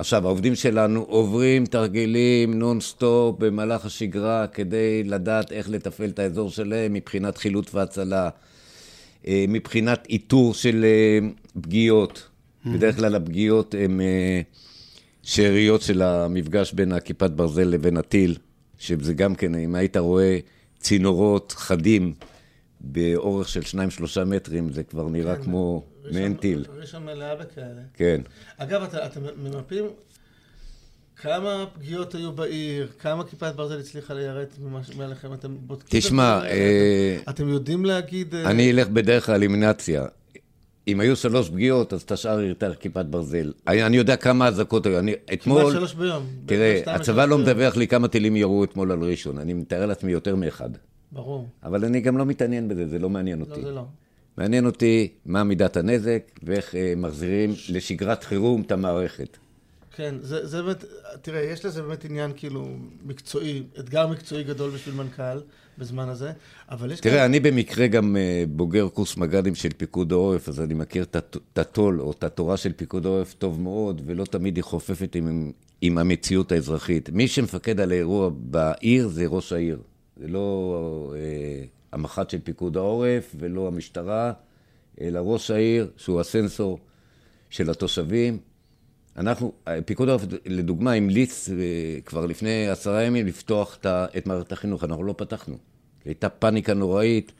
עכשיו, 0.00 0.26
העובדים 0.26 0.54
שלנו 0.54 1.00
עוברים 1.08 1.66
תרגילים 1.66 2.58
נונסטופ 2.58 3.36
במהלך 3.38 3.84
השגרה 3.84 4.46
כדי 4.46 5.04
לדעת 5.04 5.52
איך 5.52 5.70
לתפעל 5.70 6.08
את 6.08 6.18
האזור 6.18 6.50
שלהם 6.50 6.92
מבחינת 6.92 7.38
חילוץ 7.38 7.74
והצלה, 7.74 8.28
אה, 9.26 9.44
מבחינת 9.48 10.06
איתור 10.10 10.54
של 10.54 10.84
אה, 10.84 11.28
פגיעות. 11.60 12.28
בדרך 12.66 12.96
כלל 12.96 13.14
הפגיעות 13.14 13.74
הן 13.78 14.00
אה, 14.00 14.40
שאריות 15.22 15.82
של 15.82 16.02
המפגש 16.02 16.72
בין 16.72 16.92
הכיפת 16.92 17.30
ברזל 17.30 17.64
לבין 17.64 17.96
הטיל, 17.96 18.36
שזה 18.78 19.14
גם 19.14 19.34
כן, 19.34 19.54
אם 19.54 19.74
היית 19.74 19.96
רואה 19.96 20.38
צינורות 20.78 21.52
חדים 21.56 22.12
באורך 22.80 23.48
של 23.48 23.60
2-3 24.20 24.24
מטרים, 24.24 24.72
זה 24.72 24.82
כבר 24.82 25.08
נראה 25.08 25.36
כן, 25.36 25.42
כמו 25.42 25.84
מעין 26.12 26.34
טיל. 26.34 26.64
ראשון 26.80 27.04
מלאה 27.04 27.34
בכאלה. 27.34 27.80
כן. 27.94 28.20
אגב, 28.56 28.82
אתה- 28.82 29.06
אתם 29.06 29.20
ממפים 29.42 29.84
כמה 31.16 31.64
פגיעות 31.74 32.14
היו 32.14 32.32
בעיר, 32.32 32.88
כמה 32.98 33.24
כיפת 33.24 33.52
ברזל 33.56 33.78
הצליחה 33.80 34.14
ליירט 34.14 34.48
מעליכם, 34.96 35.32
אתם 35.34 35.56
בודקים... 35.60 35.98
את 36.00 36.04
תשמע, 36.04 36.22
האלה? 36.32 36.48
אה, 36.50 37.16
אתם- 37.30 37.48
יודעים 37.48 37.84
להגיד... 37.84 38.34
אה, 38.34 38.50
אני 38.50 38.70
אלך 38.70 38.88
בדרך 38.88 39.28
האלימינציה. 39.28 40.04
אם 40.88 41.00
היו 41.00 41.16
שלוש 41.16 41.48
פגיעות, 41.50 41.92
אז 41.92 42.02
את 42.02 42.12
השאר 42.12 42.40
יותר 42.40 42.74
כיפת 42.74 43.04
ברזל. 43.06 43.52
אני 43.68 43.86
אני 43.86 43.96
יודע 43.96 44.16
כמה 44.16 44.46
אזעקות 44.48 44.86
היו. 44.86 44.98
אני, 44.98 45.12
כמעט 45.26 45.32
אתמול, 45.40 45.72
שלוש 45.72 45.94
ביום. 45.94 46.26
תראה, 46.46 46.82
הצבא 46.86 47.24
לא. 47.24 47.38
מדווח 47.38 47.76
לי 47.76 47.88
כמה 47.88 48.08
טילים 48.08 48.36
ירו 48.36 48.64
אתמול 48.64 48.92
על 48.92 49.02
ראשון. 49.04 49.38
אני 49.38 49.52
מתאר 49.54 49.86
לעצמי 49.86 50.12
יותר 50.12 50.36
מאחד. 50.36 50.70
ברור. 51.12 51.48
אבל 51.62 51.84
אני 51.84 52.00
גם 52.00 52.18
לא 52.18 52.26
מתעניין 52.26 52.68
בזה, 52.68 52.88
זה 52.88 52.98
לא 52.98 53.10
מעניין 53.10 53.38
לא, 53.38 53.44
אותי. 53.50 53.62
זה 53.62 53.70
לא. 53.70 53.84
מעניין 54.40 54.66
אותי 54.66 55.08
מה 55.26 55.44
מידת 55.44 55.76
הנזק 55.76 56.22
ואיך 56.42 56.74
אה, 56.74 56.94
מחזירים 56.96 57.54
לשגרת 57.68 58.24
חירום 58.24 58.62
את 58.62 58.72
המערכת. 58.72 59.36
כן, 59.96 60.14
זה, 60.20 60.46
זה 60.46 60.62
באמת, 60.62 60.84
תראה, 61.22 61.40
יש 61.40 61.64
לזה 61.64 61.82
באמת 61.82 62.04
עניין 62.04 62.32
כאילו 62.36 62.68
מקצועי, 63.04 63.62
אתגר 63.78 64.06
מקצועי 64.06 64.44
גדול 64.44 64.70
בשביל 64.70 64.94
מנכ"ל 64.94 65.40
בזמן 65.78 66.08
הזה, 66.08 66.32
אבל 66.70 66.92
יש 66.92 67.00
תראה, 67.00 67.24
אני 67.24 67.40
במקרה 67.40 67.86
גם 67.86 68.16
אה, 68.16 68.44
בוגר 68.48 68.88
קורס 68.88 69.16
מג"דים 69.16 69.54
של 69.54 69.68
פיקוד 69.76 70.12
העורף, 70.12 70.48
אז 70.48 70.60
אני 70.60 70.74
מכיר 70.74 71.02
את 71.02 71.58
הטול 71.58 72.00
או 72.00 72.10
את 72.10 72.24
התורה 72.24 72.56
של 72.56 72.72
פיקוד 72.72 73.06
העורף 73.06 73.34
טוב 73.34 73.60
מאוד, 73.60 74.02
ולא 74.06 74.24
תמיד 74.24 74.56
היא 74.56 74.64
חופפת 74.64 75.14
עם, 75.14 75.52
עם 75.80 75.98
המציאות 75.98 76.52
האזרחית. 76.52 77.10
מי 77.10 77.28
שמפקד 77.28 77.80
על 77.80 77.92
האירוע 77.92 78.30
בעיר 78.34 79.08
זה 79.08 79.26
ראש 79.26 79.52
העיר. 79.52 79.78
זה 80.16 80.28
לא 80.28 81.14
אה, 81.16 81.64
המח"ט 81.92 82.30
של 82.30 82.38
פיקוד 82.44 82.76
העורף 82.76 83.34
ולא 83.38 83.68
המשטרה, 83.68 84.32
אלא 85.00 85.18
ראש 85.18 85.50
העיר, 85.50 85.90
שהוא 85.96 86.20
הסנסור 86.20 86.78
של 87.50 87.70
התושבים. 87.70 88.38
אנחנו, 89.16 89.52
פיקוד 89.86 90.08
העורף, 90.08 90.24
לדוגמה, 90.46 90.92
המליץ 90.92 91.48
אה, 91.48 91.54
כבר 92.04 92.26
לפני 92.26 92.68
עשרה 92.68 93.02
ימים 93.02 93.26
לפתוח 93.26 93.78
את 94.16 94.26
מערכת 94.26 94.52
החינוך. 94.52 94.84
אנחנו 94.84 95.04
לא 95.04 95.14
פתחנו. 95.18 95.56
הייתה 96.04 96.28
פאניקה 96.28 96.74
נוראית, 96.74 97.32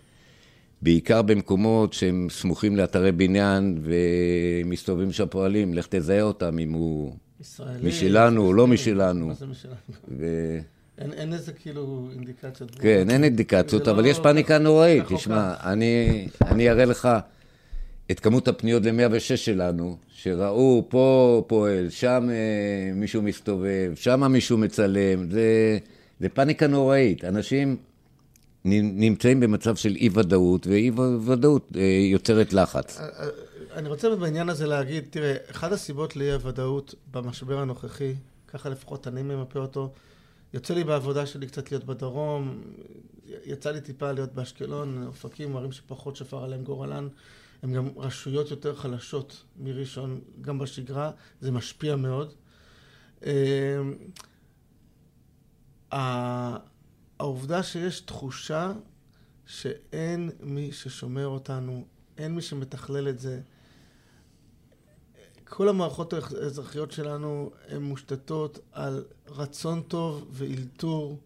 בעיקר 0.83 1.23
במקומות 1.23 1.93
שהם 1.93 2.27
סמוכים 2.31 2.77
לאתרי 2.77 3.13
בניין 3.13 3.79
ומסתובבים 3.83 5.13
שם 5.13 5.27
פועלים. 5.31 5.75
לך 5.75 5.87
תזהה 5.91 6.23
אותם 6.23 6.59
אם 6.59 6.73
הוא 6.73 7.17
ישראלי... 7.41 7.89
משלנו 7.89 8.47
או 8.47 8.53
לא 8.53 8.67
משלנו. 8.67 9.27
מה 9.27 9.35
זה 9.35 9.47
משלנו? 9.47 9.75
ו... 10.09 10.27
אין, 11.01 11.13
אין 11.13 11.33
איזה 11.33 11.53
כאילו 11.53 12.09
אינדיקציות. 12.13 12.71
כן, 12.75 13.11
אין 13.11 13.25
אינדיקציות, 13.25 13.89
אבל 13.89 14.03
לא- 14.03 14.09
יש 14.09 14.19
פאניקה 14.19 14.59
נוראית. 14.59 15.05
כך 15.05 15.13
או 15.13 15.17
תשמע, 15.17 15.55
אני, 15.65 16.29
אני 16.43 16.71
אראה 16.71 16.85
לך 16.85 17.09
את 18.11 18.21
כמות 18.21 18.49
הפניות 18.49 18.83
ל-106 18.85 19.37
שלנו, 19.37 19.97
שראו 20.09 20.87
פה 20.89 21.45
פועל, 21.47 21.91
שם 21.91 22.29
אה, 22.31 22.95
מישהו 22.95 23.23
מסתובב, 23.23 23.93
שם 23.95 24.33
מישהו 24.33 24.59
מצלם. 24.59 25.31
זה, 25.31 25.79
זה 26.21 26.29
פאניקה 26.29 26.67
נוראית. 26.67 27.25
אנשים 27.25 27.77
נמצאים 28.65 29.41
במצב 29.41 29.77
של 29.77 29.97
אי-ודאות, 29.97 30.67
ואי-ודאות 30.67 31.73
אה, 31.77 31.83
יוצרת 32.13 32.53
לחץ. 32.53 33.01
אה, 33.01 33.05
אה, 33.05 33.29
אני 33.75 33.89
רוצה 33.89 34.17
בעניין 34.17 34.49
הזה 34.49 34.67
להגיד, 34.67 35.05
תראה, 35.11 35.35
אחת 35.51 35.73
הסיבות 35.73 36.17
לאי 36.17 36.33
הוודאות 36.33 36.95
במשבר 37.11 37.59
הנוכחי, 37.59 38.15
ככה 38.49 38.69
לפחות 38.69 39.09
אני 39.09 39.23
ממפה 39.23 39.59
אותו, 39.59 39.93
יוצא 40.55 40.75
לי 40.75 40.85
בעבודה 40.85 41.27
שלי 41.27 41.47
קצת 41.47 41.71
להיות 41.71 41.85
בדרום, 41.85 42.63
יצא 43.45 43.71
לי 43.71 43.81
טיפה 43.81 44.13
להיות 44.13 44.33
באשקלון, 44.33 45.07
אופקים, 45.07 45.57
ערים 45.57 45.73
שפחות 45.73 46.17
שפר 46.17 46.45
עליהם 46.45 46.65
גורלן, 46.65 47.09
הן 47.63 47.73
גם 47.73 47.89
רשויות 47.97 48.51
יותר 48.51 48.75
חלשות 48.75 49.45
מראשון, 49.57 50.21
גם 50.41 50.59
בשגרה, 50.59 51.11
זה 51.41 51.51
משפיע 51.51 51.97
מאוד. 51.97 52.33
ה- 55.93 56.57
העובדה 57.19 57.63
שיש 57.63 58.01
תחושה 58.01 58.73
שאין 59.47 60.31
מי 60.41 60.73
ששומר 60.73 61.27
אותנו, 61.27 61.85
אין 62.19 62.35
מי 62.35 62.43
שמתכלל 62.43 63.09
את 63.09 63.19
זה. 63.19 63.41
כל 65.51 65.69
המערכות 65.69 66.13
האזרחיות 66.13 66.93
שלנו 66.93 67.51
הן 67.69 67.83
מושתתות 67.83 68.59
על 68.73 69.05
רצון 69.29 69.83
טוב 69.83 70.29
ואילתור. 70.31 71.19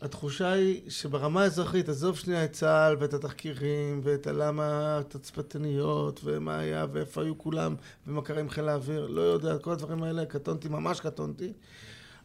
התחושה 0.00 0.52
היא 0.52 0.90
שברמה 0.90 1.42
האזרחית, 1.42 1.88
עזוב 1.88 2.16
שנייה 2.16 2.44
את 2.44 2.52
צה"ל 2.52 2.96
ואת 3.00 3.14
התחקירים 3.14 4.00
ואת 4.04 4.26
הלמה 4.26 4.98
התצפיתניות 4.98 6.20
ומה 6.24 6.58
היה 6.58 6.86
ואיפה 6.92 7.22
היו 7.22 7.38
כולם 7.38 7.74
ומה 8.06 8.22
קרה 8.22 8.40
עם 8.40 8.48
חיל 8.48 8.68
האוויר, 8.68 9.06
לא 9.06 9.20
יודע, 9.20 9.58
כל 9.58 9.72
הדברים 9.72 10.02
האלה, 10.02 10.26
קטונתי, 10.26 10.68
ממש 10.68 11.00
קטונתי. 11.00 11.52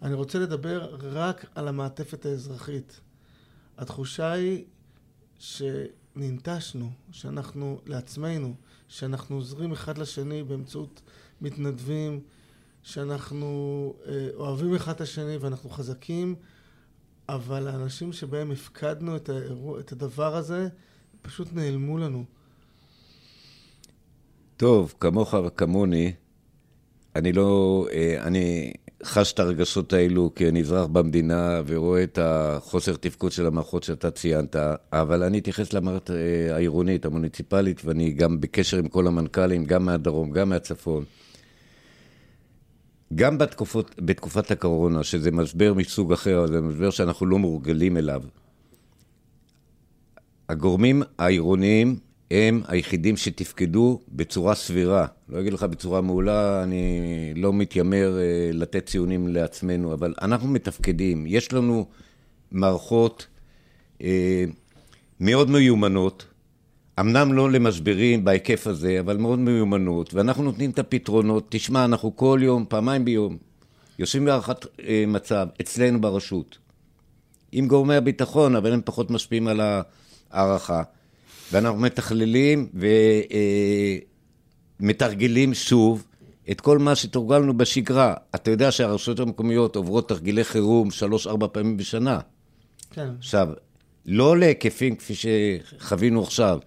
אני 0.01 0.13
רוצה 0.13 0.39
לדבר 0.39 0.95
רק 1.01 1.45
על 1.55 1.67
המעטפת 1.67 2.25
האזרחית. 2.25 2.99
התחושה 3.77 4.31
היא 4.31 4.65
שננטשנו, 6.15 6.91
שאנחנו 7.11 7.79
לעצמנו, 7.85 8.53
שאנחנו 8.87 9.35
עוזרים 9.35 9.71
אחד 9.71 9.97
לשני 9.97 10.43
באמצעות 10.43 11.01
מתנדבים, 11.41 12.21
שאנחנו 12.83 13.93
אה, 14.07 14.27
אוהבים 14.35 14.75
אחד 14.75 14.93
את 14.93 15.01
השני 15.01 15.37
ואנחנו 15.37 15.69
חזקים, 15.69 16.35
אבל 17.29 17.67
האנשים 17.67 18.13
שבהם 18.13 18.51
הפקדנו 18.51 19.15
את, 19.15 19.29
האירוע, 19.29 19.79
את 19.79 19.91
הדבר 19.91 20.35
הזה, 20.35 20.67
פשוט 21.21 21.53
נעלמו 21.53 21.97
לנו. 21.97 22.25
טוב, 24.57 24.93
כמוך 24.99 25.33
וכמוני, 25.33 26.13
אני 27.15 27.33
לא... 27.33 27.85
אה, 27.91 28.23
אני 28.27 28.73
חש 29.05 29.33
את 29.33 29.39
הרגשות 29.39 29.93
האלו 29.93 30.31
אזרח 30.59 30.85
במדינה 30.85 31.61
ורואה 31.65 32.03
את 32.03 32.19
החוסר 32.21 32.95
תפקוד 32.95 33.31
של 33.31 33.45
המערכות 33.45 33.83
שאתה 33.83 34.11
ציינת, 34.11 34.55
אבל 34.91 35.23
אני 35.23 35.39
אתייחס 35.39 35.73
למערכת 35.73 36.11
אה, 36.11 36.55
העירונית, 36.55 37.05
המוניציפלית, 37.05 37.81
ואני 37.85 38.11
גם 38.11 38.41
בקשר 38.41 38.77
עם 38.77 38.87
כל 38.87 39.07
המנכ"לים, 39.07 39.65
גם 39.65 39.85
מהדרום, 39.85 40.31
גם 40.31 40.49
מהצפון. 40.49 41.03
גם 43.15 43.37
בתקופות, 43.37 43.95
בתקופת 43.99 44.51
הקורונה, 44.51 45.03
שזה 45.03 45.31
משבר 45.31 45.73
מסוג 45.73 46.13
אחר, 46.13 46.47
זה 46.47 46.61
משבר 46.61 46.89
שאנחנו 46.89 47.25
לא 47.25 47.39
מורגלים 47.39 47.97
אליו. 47.97 48.21
הגורמים 50.49 51.03
העירוניים 51.17 51.99
הם 52.35 52.61
היחידים 52.67 53.17
שתפקדו 53.17 53.99
בצורה 54.09 54.55
סבירה. 54.55 55.05
לא 55.29 55.39
אגיד 55.39 55.53
לך 55.53 55.63
בצורה 55.63 56.01
מעולה, 56.01 56.63
אני 56.63 57.33
לא 57.35 57.53
מתיימר 57.53 58.17
אה, 58.19 58.49
לתת 58.53 58.85
ציונים 58.85 59.27
לעצמנו, 59.27 59.93
אבל 59.93 60.13
אנחנו 60.21 60.47
מתפקדים. 60.47 61.25
יש 61.27 61.53
לנו 61.53 61.85
מערכות 62.51 63.27
אה, 64.01 64.45
מאוד 65.19 65.49
מיומנות, 65.49 66.25
אמנם 66.99 67.33
לא 67.33 67.51
למשברים 67.51 68.25
בהיקף 68.25 68.67
הזה, 68.67 68.99
אבל 68.99 69.17
מאוד 69.17 69.39
מיומנות, 69.39 70.13
ואנחנו 70.13 70.43
נותנים 70.43 70.69
את 70.69 70.79
הפתרונות. 70.79 71.45
תשמע, 71.49 71.85
אנחנו 71.85 72.15
כל 72.15 72.39
יום, 72.41 72.65
פעמיים 72.69 73.05
ביום, 73.05 73.37
יושבים 73.99 74.25
בהערכת 74.25 74.65
אה, 74.87 75.03
מצב 75.07 75.47
אצלנו 75.61 76.01
ברשות, 76.01 76.57
עם 77.51 77.67
גורמי 77.67 77.95
הביטחון, 77.95 78.55
אבל 78.55 78.73
הם 78.73 78.81
פחות 78.85 79.11
משפיעים 79.11 79.47
על 79.47 79.61
ההערכה. 80.31 80.83
ואנחנו 81.51 81.79
מתכללים 81.79 82.69
ומתרגלים 84.79 85.53
שוב 85.53 86.05
את 86.51 86.61
כל 86.61 86.77
מה 86.77 86.95
שתורגלנו 86.95 87.57
בשגרה. 87.57 88.13
אתה 88.35 88.51
יודע 88.51 88.71
שהרשויות 88.71 89.19
המקומיות 89.19 89.75
עוברות 89.75 90.09
תרגילי 90.09 90.43
חירום 90.43 90.91
שלוש-ארבע 90.91 91.47
פעמים 91.51 91.77
בשנה. 91.77 92.19
כן. 92.91 93.09
עכשיו, 93.17 93.49
לא 94.05 94.37
להיקפים 94.37 94.95
כפי 94.95 95.13
שחווינו 95.15 96.23
עכשיו, 96.23 96.59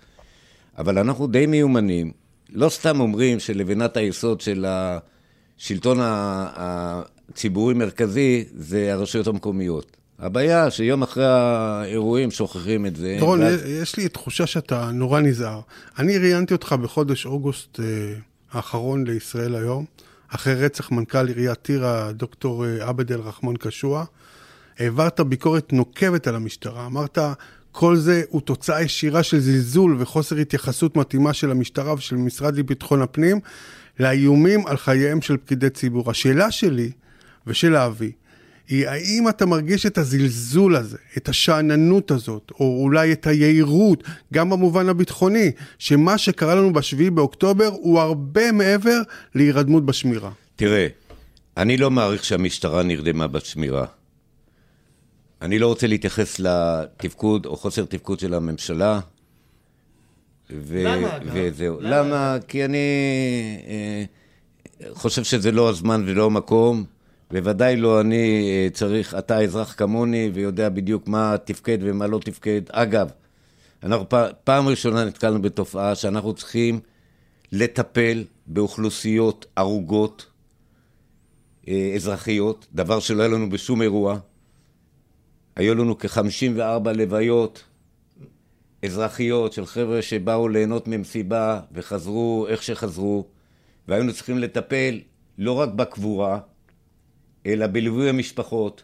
אבל 0.78 0.98
אנחנו 0.98 1.26
די 1.26 1.46
מיומנים. 1.46 2.12
לא 2.52 2.68
סתם 2.68 3.00
אומרים 3.00 3.40
שלבנת 3.40 3.96
היסוד 3.96 4.40
של 4.40 4.66
השלטון 4.68 5.98
הציבורי-מרכזי 6.02 8.44
זה 8.52 8.92
הרשויות 8.92 9.26
המקומיות. 9.26 9.96
הבעיה 10.18 10.70
שיום 10.70 11.02
אחרי 11.02 11.24
האירועים 11.26 12.30
שוכחים 12.30 12.86
את 12.86 12.96
זה. 12.96 13.16
דורון, 13.20 13.40
ואז- 13.40 13.64
יש 13.66 13.96
לי 13.96 14.08
תחושה 14.08 14.46
שאתה 14.46 14.90
נורא 14.92 15.20
נזהר. 15.20 15.60
אני 15.98 16.18
ראיינתי 16.18 16.54
אותך 16.54 16.72
בחודש 16.72 17.26
אוגוסט 17.26 17.80
אה, 17.80 17.84
האחרון 18.52 19.06
לישראל 19.06 19.54
היום. 19.54 19.84
אחרי 20.28 20.54
רצח 20.54 20.90
מנכ"ל 20.90 21.28
עיריית 21.28 21.58
טירה, 21.62 22.12
דוקטור 22.12 22.66
אה, 22.66 22.88
עבד 22.88 23.12
אל 23.12 23.20
רחמון 23.20 23.56
קשוע. 23.56 24.04
העברת 24.78 25.20
ביקורת 25.20 25.72
נוקבת 25.72 26.26
על 26.26 26.34
המשטרה, 26.34 26.86
אמרת, 26.86 27.18
כל 27.72 27.96
זה 27.96 28.22
הוא 28.28 28.40
תוצאה 28.40 28.82
ישירה 28.82 29.22
של 29.22 29.38
זלזול 29.40 29.96
וחוסר 29.98 30.36
התייחסות 30.36 30.96
מתאימה 30.96 31.32
של 31.32 31.50
המשטרה 31.50 31.94
ושל 31.94 32.16
משרד 32.16 32.56
לביטחון 32.56 33.02
הפנים 33.02 33.40
לאיומים 34.00 34.66
על 34.66 34.76
חייהם 34.76 35.20
של 35.20 35.36
פקידי 35.36 35.70
ציבור. 35.70 36.10
השאלה 36.10 36.50
שלי 36.50 36.90
ושל 37.46 37.76
אבי, 37.76 38.12
היא 38.68 38.88
האם 38.88 39.28
אתה 39.28 39.46
מרגיש 39.46 39.86
את 39.86 39.98
הזלזול 39.98 40.76
הזה, 40.76 40.96
את 41.16 41.28
השאננות 41.28 42.10
הזאת, 42.10 42.50
או 42.60 42.82
אולי 42.82 43.12
את 43.12 43.26
היהירות, 43.26 44.04
גם 44.32 44.50
במובן 44.50 44.88
הביטחוני, 44.88 45.50
שמה 45.78 46.18
שקרה 46.18 46.54
לנו 46.54 46.72
בשביעי 46.72 47.10
באוקטובר 47.10 47.66
הוא 47.66 48.00
הרבה 48.00 48.52
מעבר 48.52 49.02
להירדמות 49.34 49.86
בשמירה. 49.86 50.30
תראה, 50.56 50.86
אני 51.56 51.76
לא 51.76 51.90
מעריך 51.90 52.24
שהמשטרה 52.24 52.82
נרדמה 52.82 53.26
בשמירה. 53.26 53.86
אני 55.42 55.58
לא 55.58 55.66
רוצה 55.66 55.86
להתייחס 55.86 56.40
לתפקוד 56.40 57.46
או 57.46 57.56
חוסר 57.56 57.84
תפקוד 57.84 58.20
של 58.20 58.34
הממשלה. 58.34 59.00
ו- 60.50 60.84
למה, 60.84 61.16
אגב? 61.16 61.30
וזהו. 61.34 61.80
למה? 61.80 62.00
למה? 62.00 62.36
כי 62.48 62.64
אני 62.64 62.78
אה, 63.66 64.04
חושב 64.94 65.24
שזה 65.24 65.52
לא 65.52 65.68
הזמן 65.68 66.04
ולא 66.06 66.26
המקום. 66.26 66.84
בוודאי 67.30 67.76
לא 67.76 68.00
אני 68.00 68.50
אה, 68.50 68.70
צריך, 68.72 69.14
אתה 69.14 69.40
אזרח 69.40 69.74
כמוני 69.76 70.30
ויודע 70.34 70.68
בדיוק 70.68 71.08
מה 71.08 71.36
תפקד 71.44 71.78
ומה 71.80 72.06
לא 72.06 72.18
תפקד. 72.24 72.62
אגב, 72.70 73.10
אנחנו 73.82 74.04
פעם 74.44 74.68
ראשונה 74.68 75.04
נתקלנו 75.04 75.42
בתופעה 75.42 75.94
שאנחנו 75.94 76.34
צריכים 76.34 76.80
לטפל 77.52 78.24
באוכלוסיות 78.46 79.46
הרוגות 79.56 80.26
אה, 81.68 81.92
אזרחיות, 81.94 82.66
דבר 82.74 83.00
שלא 83.00 83.22
היה 83.22 83.32
לנו 83.32 83.50
בשום 83.50 83.82
אירוע. 83.82 84.18
היו 85.56 85.74
לנו 85.74 85.98
כ-54 85.98 86.92
לוויות 86.94 87.64
אזרחיות 88.84 89.52
של 89.52 89.66
חבר'ה 89.66 90.02
שבאו 90.02 90.48
ליהנות 90.48 90.88
ממסיבה 90.88 91.60
וחזרו 91.72 92.46
איך 92.48 92.62
שחזרו, 92.62 93.26
והיינו 93.88 94.12
צריכים 94.12 94.38
לטפל 94.38 95.00
לא 95.38 95.52
רק 95.52 95.68
בקבורה, 95.68 96.40
אלא 97.46 97.66
בליווי 97.66 98.08
המשפחות, 98.08 98.82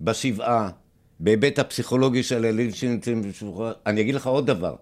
בשבעה, 0.00 0.70
בהיבט 1.20 1.58
הפסיכולוגי 1.58 2.22
של 2.22 2.44
הילדים 2.44 2.70
שנמצאים 2.70 3.22
בשבועה. 3.22 3.72
אני 3.86 4.00
אגיד 4.00 4.14
לך 4.14 4.26
עוד 4.26 4.46
דבר. 4.46 4.76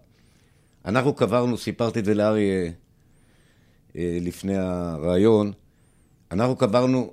אנחנו 0.85 1.14
קברנו, 1.14 1.58
סיפרתי 1.58 1.99
את 1.99 2.04
זה 2.04 2.14
לאריה 2.14 2.70
אה, 3.96 4.18
לפני 4.20 4.56
הרעיון, 4.56 5.52
אנחנו 6.30 6.56
קברנו 6.56 7.12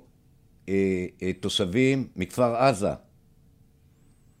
אה, 0.68 1.06
אה, 1.22 1.32
תושבים 1.40 2.08
מכפר 2.16 2.56
עזה. 2.56 2.90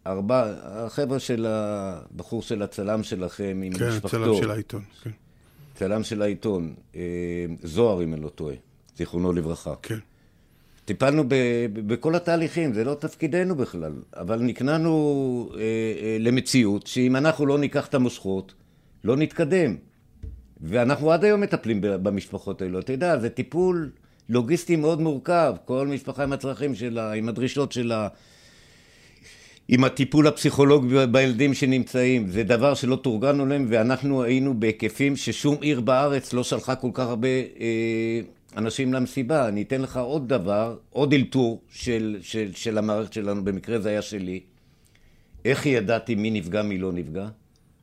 ארבע, 0.06 0.54
החבר'ה 0.62 1.18
של 1.18 1.46
הבחור 1.48 2.42
של 2.42 2.62
הצלם 2.62 3.02
שלכם 3.02 3.60
עם 3.64 3.72
כן, 3.72 3.88
משפחתו. 3.88 4.08
כן, 4.08 4.24
צלם 4.24 4.42
של 4.42 4.50
העיתון, 4.50 4.82
כן. 5.02 5.10
צלם 5.74 6.04
של 6.04 6.22
העיתון, 6.22 6.74
זוהר, 7.62 8.02
אם 8.02 8.14
אני 8.14 8.22
לא 8.22 8.28
טועה, 8.28 8.54
זיכרונו 8.96 9.32
לברכה. 9.32 9.74
כן. 9.82 9.98
טיפלנו 10.84 11.24
ב, 11.28 11.34
ב, 11.72 11.92
בכל 11.92 12.14
התהליכים, 12.14 12.74
זה 12.74 12.84
לא 12.84 12.94
תפקידנו 12.94 13.56
בכלל, 13.56 13.92
אבל 14.16 14.40
נקנענו 14.40 15.50
אה, 15.54 15.60
אה, 15.60 16.16
למציאות 16.20 16.86
שאם 16.86 17.16
אנחנו 17.16 17.46
לא 17.46 17.58
ניקח 17.58 17.86
את 17.86 17.94
המושכות, 17.94 18.54
לא 19.04 19.16
נתקדם. 19.16 19.76
ואנחנו 20.60 21.12
עד 21.12 21.24
היום 21.24 21.40
מטפלים 21.40 21.78
במשפחות 21.80 22.62
האלו. 22.62 22.78
אתה 22.78 22.92
יודע, 22.92 23.18
זה 23.18 23.30
טיפול 23.30 23.90
לוגיסטי 24.28 24.76
מאוד 24.76 25.00
מורכב, 25.00 25.54
כל 25.64 25.86
משפחה 25.86 26.22
עם 26.22 26.32
הצרכים 26.32 26.74
שלה, 26.74 27.12
עם 27.12 27.28
הדרישות 27.28 27.72
שלה, 27.72 28.08
עם 29.68 29.84
הטיפול 29.84 30.26
הפסיכולוגי 30.26 31.06
בילדים 31.12 31.54
שנמצאים. 31.54 32.28
זה 32.28 32.42
דבר 32.42 32.74
שלא 32.74 32.96
תורגלנו 32.96 33.46
להם, 33.46 33.66
ואנחנו 33.68 34.22
היינו 34.22 34.60
בהיקפים 34.60 35.16
ששום 35.16 35.56
עיר 35.60 35.80
בארץ 35.80 36.32
לא 36.32 36.42
שלחה 36.42 36.74
כל 36.74 36.90
כך 36.94 37.06
הרבה... 37.06 37.28
אה, 37.60 38.20
אנשים 38.56 38.94
למסיבה. 38.94 39.48
אני 39.48 39.62
אתן 39.62 39.80
לך 39.80 39.96
עוד 39.96 40.28
דבר, 40.28 40.76
עוד 40.90 41.12
אלתור 41.12 41.62
של, 41.68 42.18
של, 42.20 42.52
של 42.54 42.78
המערכת 42.78 43.12
שלנו, 43.12 43.44
במקרה 43.44 43.78
זה 43.78 43.88
היה 43.88 44.02
שלי. 44.02 44.40
איך 45.44 45.66
ידעתי 45.66 46.14
מי 46.14 46.30
נפגע, 46.30 46.62
מי 46.62 46.78
לא 46.78 46.92
נפגע? 46.92 47.28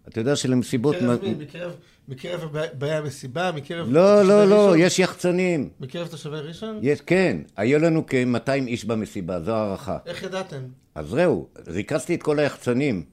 אתה 0.08 0.20
יודע 0.20 0.36
שלמסיבות... 0.36 0.96
מקרב 0.96 1.24
מי? 1.24 1.34
מקרב, 1.34 1.76
מקרב 2.08 2.58
באי 2.74 2.94
המסיבה? 2.94 3.52
מקרב 3.52 3.88
לא, 3.90 4.24
לא, 4.24 4.46
לא, 4.46 4.66
ראשון? 4.66 4.80
יש 4.80 5.00
יחצנים. 5.00 5.70
מקרב 5.80 6.08
תושבי 6.08 6.40
ראשון? 6.40 6.80
יש, 6.82 7.02
כן. 7.02 7.38
היו 7.58 7.80
לנו 7.80 8.04
כ-200 8.08 8.52
איש 8.68 8.86
במסיבה, 8.86 9.42
זו 9.42 9.56
הערכה. 9.56 9.98
איך 10.06 10.24
ידעתם? 10.24 10.62
אז 10.96 11.08
זהו, 11.08 11.48
ריכזתי 11.68 12.16
את 12.16 12.24
כל 12.24 12.40
היחצנים, 12.40 13.04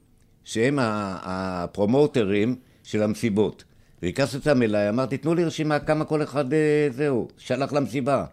שהם 0.45 0.79
הפרומוטרים 0.83 2.57
של 2.83 3.03
המסיבות. 3.03 3.65
והכנסתי 4.03 4.37
אותם 4.37 4.63
אליי, 4.63 4.89
אמרתי, 4.89 5.17
תנו 5.17 5.35
לי 5.35 5.45
רשימה 5.45 5.79
כמה 5.79 6.05
כל 6.05 6.23
אחד 6.23 6.53
אה, 6.53 6.89
זהו, 6.91 7.29
שלח 7.39 7.73
למסיבה. 7.73 8.25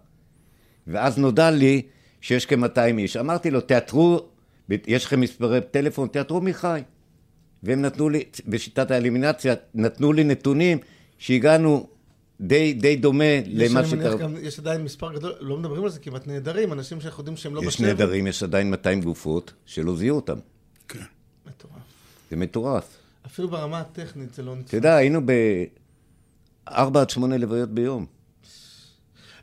ואז 0.88 1.18
נודע 1.18 1.52
לי 1.52 1.82
שיש 2.22 2.46
כ-200 2.46 2.98
איש. 2.98 3.18
אמרתי 3.18 3.52
לו, 3.52 3.62
תיאטרו, 3.62 4.20
יש 4.70 5.06
לכם 5.06 5.20
מספרי 5.20 5.60
טלפון, 5.72 6.08
תיאטרו 6.08 6.42
מחי. 6.42 6.82
והם 7.64 7.82
נתנו 7.82 8.10
לי, 8.10 8.24
בשיטת 8.48 8.92
האלימינציה, 8.92 9.54
נתנו 9.74 10.14
לי 10.14 10.24
נתונים 10.24 10.78
שהגענו 11.18 11.88
די, 12.42 12.74
די 12.74 12.96
דומה 12.96 13.24
למה 13.46 13.86
שקרה. 13.86 14.28
יש 14.42 14.60
עדיין 14.60 14.84
מספר 14.84 15.14
גדול, 15.14 15.34
לא 15.40 15.58
מדברים 15.58 15.84
על 15.84 15.90
זה 15.90 16.00
כמעט 16.00 16.28
נעדרים, 16.28 16.74
אנשים 16.74 17.02
שאנחנו 17.02 17.22
יודעים 17.22 17.38
שהם 17.38 17.56
לא 17.56 17.62
בשבי. 17.62 17.70
יש 17.70 17.82
נעדרים, 17.82 18.28
יש 18.28 18.44
עדיין 18.44 18.70
200 18.70 19.02
גופות 19.02 19.54
שלא 19.66 19.96
זיהו 19.96 20.16
אותם. 20.16 20.38
כן. 20.88 21.00
מטורף. 21.48 21.74
זה 22.32 22.36
מטורף. 22.36 22.98
אפילו 23.26 23.48
ברמה 23.48 23.80
הטכנית 23.80 24.34
זה 24.34 24.44
לא 24.44 24.56
נצטרך. 24.56 24.70
אתה 24.70 24.78
יודע, 24.78 24.96
היינו 24.96 25.22
בארבע 26.66 27.02
עד 27.02 27.10
שמונה 27.10 27.38
לוויות 27.38 27.70
ביום. 27.70 28.06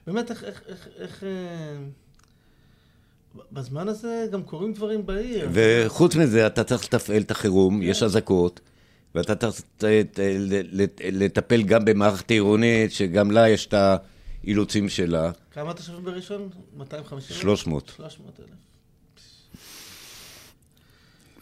באמת, 0.06 0.30
איך, 0.30 0.44
איך, 0.44 0.62
איך, 0.68 0.88
איך... 0.98 1.24
אה, 1.24 1.28
בזמן 3.52 3.88
הזה 3.88 4.26
גם 4.32 4.42
קורים 4.42 4.72
דברים 4.72 5.06
בעיר. 5.06 5.48
וחוץ 5.52 6.16
מזה, 6.16 6.46
אתה 6.46 6.64
צריך 6.64 6.84
לתפעל 6.84 7.22
את 7.22 7.30
החירום, 7.30 7.80
כן. 7.80 7.82
יש 7.82 8.02
אזעקות, 8.02 8.60
ואתה 9.14 9.34
צריך 9.36 9.62
לטפל 11.12 11.62
גם 11.62 11.84
במערכת 11.84 12.30
עירונית, 12.30 12.92
שגם 12.92 13.30
לה 13.30 13.48
יש 13.48 13.66
את 13.66 13.74
האילוצים 14.44 14.88
שלה. 14.88 15.30
כמה 15.50 15.74
תושבים 15.74 16.04
בראשון? 16.04 16.48
250? 16.76 17.36
300. 17.36 17.92
300 17.96 18.40
אלף. 18.40 18.48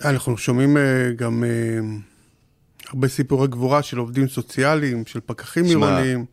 אנחנו 0.05 0.39
שומעים 0.39 0.77
אה, 0.77 1.11
גם 1.17 1.45
אה, 1.45 1.49
הרבה 2.91 3.09
סיפורי 3.09 3.49
גבורה 3.49 3.83
של 3.83 3.99
עובדים 3.99 4.29
סוציאליים, 4.29 5.07
של 5.07 5.21
פקחים 5.27 5.69
שמה, 5.69 5.87
עירוניים. 5.87 6.25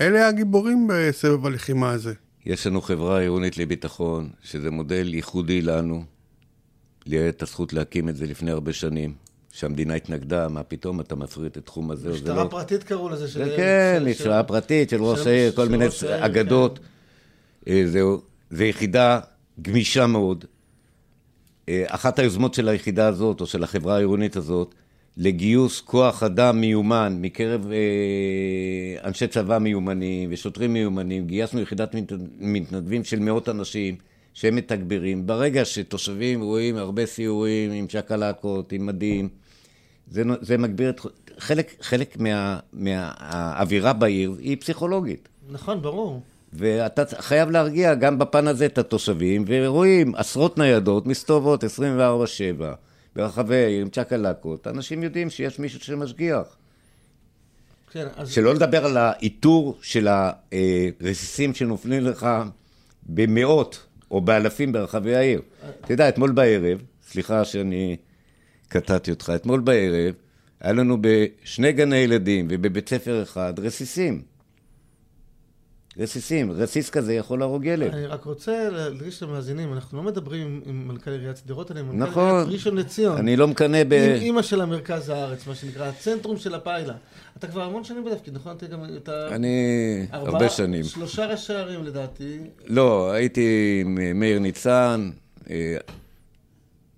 אלה 0.00 0.28
הגיבורים 0.28 0.88
בסבב 0.90 1.46
הלחימה 1.46 1.90
הזה. 1.90 2.14
יש 2.46 2.66
לנו 2.66 2.80
חברה 2.80 3.20
עירונית 3.20 3.58
לביטחון, 3.58 4.28
שזה 4.42 4.70
מודל 4.70 5.14
ייחודי 5.14 5.62
לנו. 5.62 6.04
לי 7.06 7.18
הייתה 7.18 7.36
את 7.36 7.42
הזכות 7.42 7.72
להקים 7.72 8.08
את 8.08 8.16
זה 8.16 8.26
לפני 8.26 8.50
הרבה 8.50 8.72
שנים. 8.72 9.14
שהמדינה 9.52 9.94
התנגדה, 9.94 10.48
מה 10.48 10.62
פתאום 10.62 11.00
אתה 11.00 11.14
מפריט 11.14 11.58
את 11.58 11.66
תחום 11.66 11.90
הזה? 11.90 12.10
משטרה 12.10 12.44
לא... 12.44 12.48
פרטית 12.48 12.82
קראו 12.82 13.08
לזה. 13.08 13.28
של... 13.28 13.56
כן, 13.56 14.02
משטרה 14.06 14.42
פרטית 14.42 14.90
של 14.90 15.02
ראש 15.02 15.26
העיר, 15.26 15.52
כל 15.52 15.68
מיני 15.68 15.84
אגדות. 16.20 16.78
כן. 16.78 16.84
אה, 17.72 17.82
זהו, 17.86 18.20
זו 18.50 18.64
יחידה 18.64 19.20
גמישה 19.62 20.06
מאוד. 20.06 20.44
אה, 21.68 21.84
אחת 21.86 22.18
היוזמות 22.18 22.54
של 22.54 22.68
היחידה 22.68 23.06
הזאת, 23.06 23.40
או 23.40 23.46
של 23.46 23.64
החברה 23.64 23.96
העירונית 23.96 24.36
הזאת, 24.36 24.74
לגיוס 25.16 25.80
כוח 25.80 26.22
אדם 26.22 26.60
מיומן 26.60 27.18
מקרב 27.20 27.66
אה, 27.72 29.08
אנשי 29.08 29.26
צבא 29.26 29.58
מיומנים 29.58 30.28
ושוטרים 30.32 30.72
מיומנים. 30.72 31.26
גייסנו 31.26 31.60
יחידת 31.60 31.94
מתנדבים 32.38 33.04
של 33.04 33.18
מאות 33.18 33.48
אנשים 33.48 33.96
שהם 34.34 34.56
מתגברים. 34.56 35.26
ברגע 35.26 35.64
שתושבים 35.64 36.42
רואים 36.42 36.76
הרבה 36.76 37.06
סיורים 37.06 37.72
עם 37.72 37.86
צ'קלקות, 37.86 38.72
עם 38.72 38.86
מדים, 38.86 39.28
זה, 40.10 40.22
זה 40.40 40.58
מגביר 40.58 40.90
את... 40.90 41.00
חלק, 41.38 41.74
חלק 41.80 42.16
מה, 42.18 42.58
מהאווירה 42.72 43.92
בעיר 43.92 44.34
היא 44.38 44.56
פסיכולוגית. 44.60 45.28
נכון, 45.50 45.82
ברור. 45.82 46.20
ואתה 46.52 47.02
חייב 47.18 47.50
להרגיע 47.50 47.94
גם 47.94 48.18
בפן 48.18 48.46
הזה 48.46 48.66
את 48.66 48.78
התושבים, 48.78 49.44
ורואים 49.46 50.14
עשרות 50.14 50.58
ניידות 50.58 51.06
מסתובבות 51.06 51.64
24-7. 51.64 51.66
ברחבי 53.16 53.56
העיר 53.56 53.82
עם 53.82 53.90
צ'קלקות, 53.90 54.66
אנשים 54.66 55.02
יודעים 55.02 55.30
שיש 55.30 55.58
מישהו 55.58 55.80
שמשגיח. 55.80 56.56
כן, 57.92 58.06
אז... 58.16 58.30
שלא 58.30 58.54
לדבר 58.54 58.84
על 58.84 58.96
האיתור 58.96 59.78
של 59.82 60.08
הרסיסים 60.08 61.54
שנופלים 61.54 62.04
לך 62.04 62.26
במאות 63.06 63.86
או 64.10 64.20
באלפים 64.20 64.72
ברחבי 64.72 65.16
העיר. 65.16 65.42
אתה 65.80 65.92
יודע, 65.92 66.08
אתמול 66.08 66.30
בערב, 66.30 66.82
סליחה 67.10 67.44
שאני 67.44 67.96
קטעתי 68.68 69.10
אותך, 69.10 69.32
אתמול 69.36 69.60
בערב 69.60 70.14
היה 70.60 70.72
לנו 70.72 70.98
בשני 71.00 71.72
גני 71.72 71.96
ילדים 71.96 72.46
ובבית 72.50 72.88
ספר 72.88 73.22
אחד 73.22 73.54
רסיסים. 73.58 74.22
רסיסים. 76.00 76.52
רסיס 76.52 76.90
כזה 76.90 77.14
יכול 77.14 77.38
להרוג 77.38 77.64
ילד. 77.66 77.94
אני 77.94 78.06
רק 78.06 78.24
רוצה 78.24 78.68
להדגיש 78.70 79.22
למאזינים, 79.22 79.72
אנחנו 79.72 79.98
לא 79.98 80.04
מדברים 80.04 80.60
עם 80.66 80.88
מנכ"ל 80.88 81.10
עיריית 81.10 81.36
שדרות, 81.36 81.70
אני 81.70 81.80
עם 81.80 81.88
מנכ"ל 81.88 82.10
נכון. 82.10 82.24
עיריית 82.34 82.48
ראשון 82.48 82.76
לציון. 82.76 83.16
אני 83.18 83.36
לא 83.36 83.48
מקנא 83.48 83.84
ב... 83.84 83.92
עם 83.92 84.20
אימא 84.22 84.42
של 84.42 84.60
המרכז 84.60 85.08
הארץ, 85.08 85.46
מה 85.46 85.54
שנקרא, 85.54 85.86
הצנטרום 85.86 86.36
של 86.36 86.54
הפיילה. 86.54 86.94
אתה 87.36 87.46
כבר 87.46 87.62
המון 87.62 87.84
שנים 87.84 88.04
בתפקיד, 88.04 88.34
נכון? 88.34 88.56
אתה 88.56 88.66
גם... 88.66 88.84
אתה... 88.96 89.28
אני 89.34 89.56
ארבעה- 90.12 90.32
הרבה 90.32 90.48
שנים. 90.48 90.84
שלושה 90.84 91.26
ראשי 91.26 91.52
ערים 91.54 91.84
לדעתי. 91.84 92.38
לא, 92.66 93.12
הייתי 93.12 93.78
עם 93.84 94.20
מאיר 94.20 94.38
ניצן, 94.38 95.10
אה, 95.50 95.76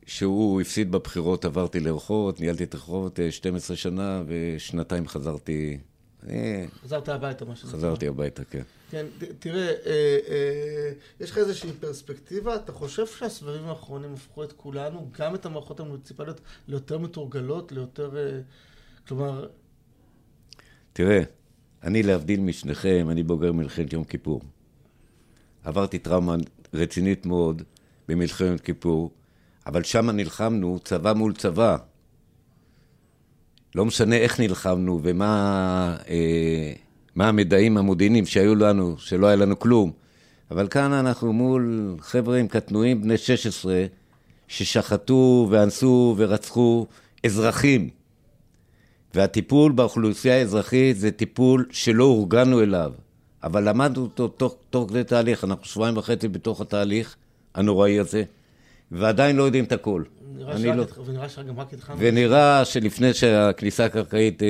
שהוא 0.07 0.61
הפסיד 0.61 0.93
בבחירות, 0.93 1.45
עברתי 1.45 1.81
לרחובות, 1.81 2.41
ניהלתי 2.41 2.65
את 2.65 2.75
רחובות 2.75 3.21
אה, 3.21 3.31
12 3.31 3.77
שנה, 3.77 4.23
ושנתיים 4.27 5.09
חזרתי, 5.09 5.79
אה, 6.29 6.65
חזרת 6.85 7.09
הביתה, 7.09 7.45
מה 7.45 7.57
שנקרא. 7.57 7.71
חזרתי 7.79 8.07
הביתה, 8.09 8.43
כן. 8.45 8.63
כן, 8.93 9.07
ת- 9.19 9.25
תראה, 9.39 9.69
אה, 9.87 10.19
אה, 10.29 10.93
יש 11.21 11.31
לך 11.31 11.39
איזושהי 11.39 11.73
פרספקטיבה? 11.81 12.57
אתה 12.57 12.73
חושב 12.73 13.07
שהסבבים 13.07 13.65
האחרונים 13.65 14.13
הפכו 14.15 14.45
את 14.45 14.53
כולנו, 14.53 15.11
גם 15.19 15.35
את 15.35 15.47
המערכות 15.47 15.81
המוניציפליות, 15.81 16.41
ליותר 16.69 16.99
מתורגלות, 16.99 17.73
ליותר... 17.73 18.17
אה, 18.17 18.41
כלומר, 19.09 19.49
תראה, 20.93 21.23
אני 21.83 22.03
להבדיל 22.03 22.41
משניכם, 22.41 23.07
אני 23.11 23.23
בוגר 23.23 23.53
מלחמת 23.53 23.93
יום 23.93 24.05
כיפור. 24.05 24.41
עברתי 25.65 25.99
טראומה 25.99 26.37
רצינית 26.75 27.27
מאוד 27.27 27.63
במלחמת 28.09 28.61
כיפור, 28.61 29.11
אבל 29.67 29.83
שם 29.83 30.11
נלחמנו 30.11 30.79
צבא 30.85 31.13
מול 31.13 31.35
צבא. 31.35 31.77
לא 33.75 33.85
משנה 33.85 34.17
איך 34.17 34.41
נלחמנו 34.41 35.01
ומה 35.03 35.97
אה, 36.09 36.73
מה 37.15 37.29
המדעים 37.29 37.77
המודיעיניים 37.77 38.27
שהיו 38.27 38.55
לנו, 38.55 38.95
שלא 38.99 39.27
היה 39.27 39.37
לנו 39.37 39.59
כלום. 39.59 39.93
אבל 40.51 40.69
כאן 40.69 40.93
אנחנו 40.93 41.33
מול 41.33 41.95
חבר'ה 42.01 42.39
עם 42.39 42.49
קטנועים 42.49 43.03
בני 43.03 43.17
16 43.19 43.85
ששחטו 44.49 45.49
ואנסו 45.51 46.15
ורצחו 46.19 46.87
אזרחים. 47.27 47.91
והטיפול 49.15 49.73
באוכלוסייה 49.73 50.35
האזרחית 50.39 50.99
זה 50.99 51.11
טיפול 51.11 51.67
שלא 51.71 52.05
אורגנו 52.05 52.61
אליו, 52.63 52.93
אבל 53.43 53.69
למדנו 53.69 54.03
אותו 54.03 54.29
תוך, 54.29 54.57
תוך 54.71 54.91
כדי 54.91 55.05
תהליך, 55.05 55.45
אנחנו 55.45 55.65
שבועיים 55.65 55.97
וחצי 55.97 56.29
בתוך 56.29 56.61
התהליך 56.61 57.17
הנוראי 57.55 57.99
הזה, 57.99 58.23
ועדיין 58.93 59.37
לא 59.37 59.43
יודעים 59.43 59.65
את 59.65 59.73
הכל. 59.73 60.03
נראה 60.37 60.59
שרק 60.59 60.77
לא... 60.77 60.83
התח- 60.83 60.99
ונראה 61.07 61.29
שגם 61.29 61.61
רק 61.61 61.73
התחלנו. 61.73 61.99
ונראה 62.03 62.65
שלפני 62.65 63.15
שהכניסה 63.15 63.85
הקרקעית 63.85 64.43
אה, 64.43 64.49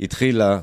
התחילה, 0.00 0.60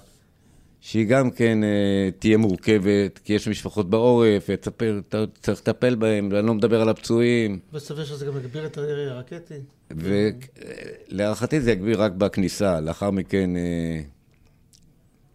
שהיא 0.85 1.05
גם 1.07 1.31
כן 1.31 1.63
אה, 1.63 2.09
תהיה 2.19 2.37
מורכבת, 2.37 3.19
כי 3.23 3.33
יש 3.33 3.47
משפחות 3.47 3.89
בעורף, 3.89 4.45
וצפר, 4.49 4.99
צריך 5.41 5.59
לטפל 5.61 5.95
בהם, 5.95 6.29
ואני 6.31 6.47
לא 6.47 6.53
מדבר 6.53 6.81
על 6.81 6.89
הפצועים. 6.89 7.59
וסביר 7.73 8.05
שזה 8.05 8.25
גם 8.25 8.37
יגביר 8.37 8.65
את 8.65 8.77
הירי 8.77 9.09
הרקטי. 9.09 9.53
ולהערכתי 9.91 11.61
זה 11.61 11.71
יגביר 11.71 12.01
רק 12.01 12.11
בכניסה, 12.11 12.79
לאחר 12.79 13.11
מכן, 13.11 13.55
אה, 13.55 14.01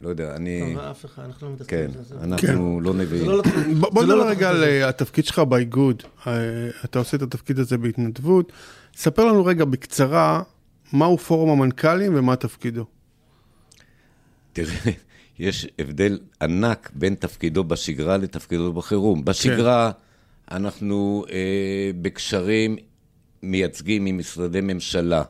לא 0.00 0.08
יודע, 0.08 0.37
אני... 0.37 0.74
אבל 0.74 0.90
אף 0.90 1.04
אחד, 1.04 1.22
אנחנו 1.24 1.46
לא 1.46 1.52
מתעסקים 1.52 1.78
כן, 1.78 2.00
בזה. 2.00 2.02
זה- 2.18 2.24
אנחנו 2.24 2.80
לא 2.80 2.94
נביאים. 2.94 3.30
לא 3.30 3.42
בוא 3.90 4.04
לא 4.04 4.14
נדבר 4.14 4.28
רגע 4.28 4.50
על. 4.50 4.64
אה, 4.64 4.88
התפקיד 4.88 5.24
שלך 5.24 5.38
באיגוד. 5.38 6.02
אה, 6.26 6.32
אתה 6.84 6.98
עושה 6.98 7.16
את 7.16 7.22
התפקיד 7.22 7.58
הזה 7.58 7.78
בהתנדבות. 7.78 8.52
ספר 8.96 9.24
לנו 9.24 9.44
רגע 9.44 9.64
בקצרה 9.64 10.42
מהו 10.92 11.18
פורום 11.18 11.50
המנכ"לים 11.50 12.12
ומה 12.18 12.37
תפקידו. 12.37 12.84
תראה, 14.52 14.74
יש 15.38 15.66
הבדל 15.79 16.18
ענק 16.42 16.90
בין 16.94 17.14
תפקידו 17.14 17.64
בשגרה 17.64 18.16
לתפקידו 18.16 18.72
בחירום. 18.72 19.24
בשגרה 19.24 19.90
אנחנו 20.51 21.24
אה, 21.31 21.90
בקשרים 22.03 22.77
מייצגים 23.42 24.07
עם 24.07 24.18
משרדי 24.18 24.61
ממשלה. 24.61 25.22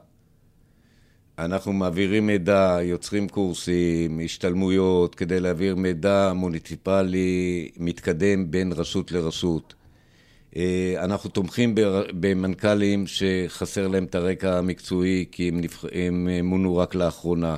אנחנו 1.38 1.73
מעבירים 1.73 2.27
מידע, 2.27 2.79
יוצרים 2.83 3.29
קורסים, 3.29 4.21
השתלמויות, 4.25 5.14
כדי 5.14 5.40
להעביר 5.40 5.77
מידע 5.77 6.33
מוניציפלי 6.35 7.68
מתקדם 7.77 8.51
בין 8.51 8.73
רשות 8.73 9.12
לרשות. 9.12 9.75
אה, 10.57 10.94
אנחנו 10.99 11.31
תומכים 11.31 11.75
במנכ"לים 12.21 13.05
שחסר 13.07 13.88
להם 13.88 14.05
את 14.05 14.14
הרקע 14.14 14.59
המקצועי, 14.59 15.25
כי 15.33 15.49
הם, 15.49 15.61
נבח... 15.61 15.85
הם 15.92 16.29
אה, 16.29 16.42
מונו 16.42 16.77
רק 16.77 16.94
לאחרונה. 16.94 17.57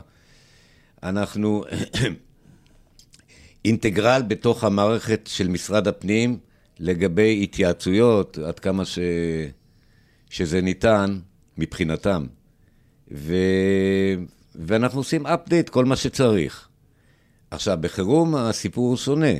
אנחנו 1.02 1.64
אינטגרל 3.64 4.22
בתוך 4.28 4.64
המערכת 4.64 5.20
של 5.26 5.48
משרד 5.48 5.88
הפנים 5.88 6.38
לגבי 6.78 7.40
התייעצויות, 7.42 8.38
עד 8.38 8.58
כמה 8.58 8.84
ש... 8.84 8.98
שזה 10.30 10.60
ניתן 10.60 11.18
מבחינתם. 11.58 12.26
ו... 13.12 13.34
ואנחנו 14.54 15.00
עושים 15.00 15.26
update 15.26 15.70
כל 15.70 15.84
מה 15.84 15.96
שצריך. 15.96 16.68
עכשיו, 17.50 17.78
בחירום 17.80 18.34
הסיפור 18.36 18.88
הוא 18.88 18.96
שונה. 18.96 19.34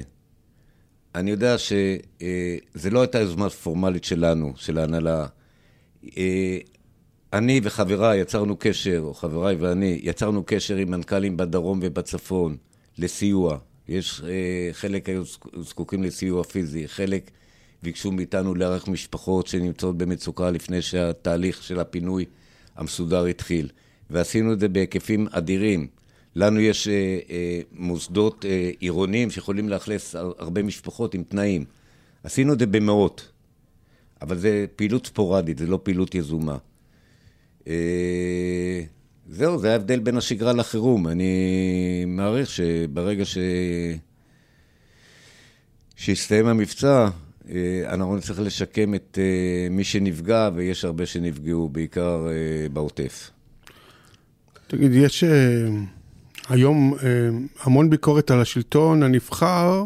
אני 1.14 1.30
יודע 1.30 1.58
שזה 1.58 2.90
לא 2.90 3.00
הייתה 3.00 3.18
יוזמה 3.18 3.50
פורמלית 3.50 4.04
שלנו, 4.04 4.52
של 4.56 4.78
ההנהלה. 4.78 5.26
אה, 6.16 6.58
אני 7.32 7.60
וחבריי 7.62 8.20
יצרנו 8.20 8.56
קשר, 8.58 9.00
או 9.00 9.14
חבריי 9.14 9.56
ואני, 9.56 10.00
יצרנו 10.02 10.42
קשר 10.46 10.76
עם 10.76 10.90
מנכ"לים 10.90 11.36
בדרום 11.36 11.80
ובצפון 11.82 12.56
לסיוע. 12.98 13.58
יש, 13.90 14.22
אה, 14.24 14.28
חלק 14.72 15.08
היו 15.08 15.24
זק- 15.24 15.58
זקוקים 15.60 16.02
לסיוע 16.02 16.44
פיזי, 16.44 16.88
חלק 16.88 17.30
ביקשו 17.82 18.12
מאיתנו 18.12 18.54
לארח 18.54 18.88
משפחות 18.88 19.46
שנמצאות 19.46 19.98
במצוקה 19.98 20.50
לפני 20.50 20.82
שהתהליך 20.82 21.62
של 21.62 21.80
הפינוי 21.80 22.24
המסודר 22.76 23.24
התחיל. 23.24 23.68
ועשינו 24.10 24.52
את 24.52 24.60
זה 24.60 24.68
בהיקפים 24.68 25.26
אדירים. 25.30 25.86
לנו 26.36 26.60
יש 26.60 26.88
אה, 26.88 26.92
אה, 27.30 27.60
מוסדות 27.72 28.44
אה, 28.44 28.70
עירוניים 28.80 29.30
שיכולים 29.30 29.68
לאכלס 29.68 30.14
הר- 30.14 30.32
הרבה 30.38 30.62
משפחות 30.62 31.14
עם 31.14 31.22
תנאים. 31.22 31.64
עשינו 32.24 32.52
את 32.52 32.58
זה 32.58 32.66
במאות, 32.66 33.28
אבל 34.22 34.38
זה 34.38 34.66
פעילות 34.76 35.06
ספורדית, 35.06 35.58
זה 35.58 35.66
לא 35.66 35.80
פעילות 35.82 36.14
יזומה. 36.14 36.56
אה, 37.68 38.82
זהו, 39.32 39.58
זה 39.58 39.72
ההבדל 39.72 39.98
בין 39.98 40.16
השגרה 40.16 40.52
לחירום. 40.52 41.08
אני 41.08 42.04
מעריך 42.06 42.50
שברגע 42.50 43.24
ש... 43.24 43.38
שיסתיים 45.96 46.46
המבצע, 46.46 47.08
אה, 47.50 47.82
אנחנו 47.86 48.16
נצטרך 48.16 48.40
לשקם 48.40 48.94
את 48.94 49.18
אה, 49.20 49.68
מי 49.70 49.84
שנפגע, 49.84 50.50
ויש 50.54 50.84
הרבה 50.84 51.06
שנפגעו, 51.06 51.68
בעיקר 51.68 52.26
אה, 52.28 52.68
בעוטף. 52.68 53.30
תגיד, 54.66 54.92
יש 54.94 55.24
היום 56.48 56.94
המון 57.62 57.90
ביקורת 57.90 58.30
על 58.30 58.40
השלטון 58.40 59.02
הנבחר, 59.02 59.84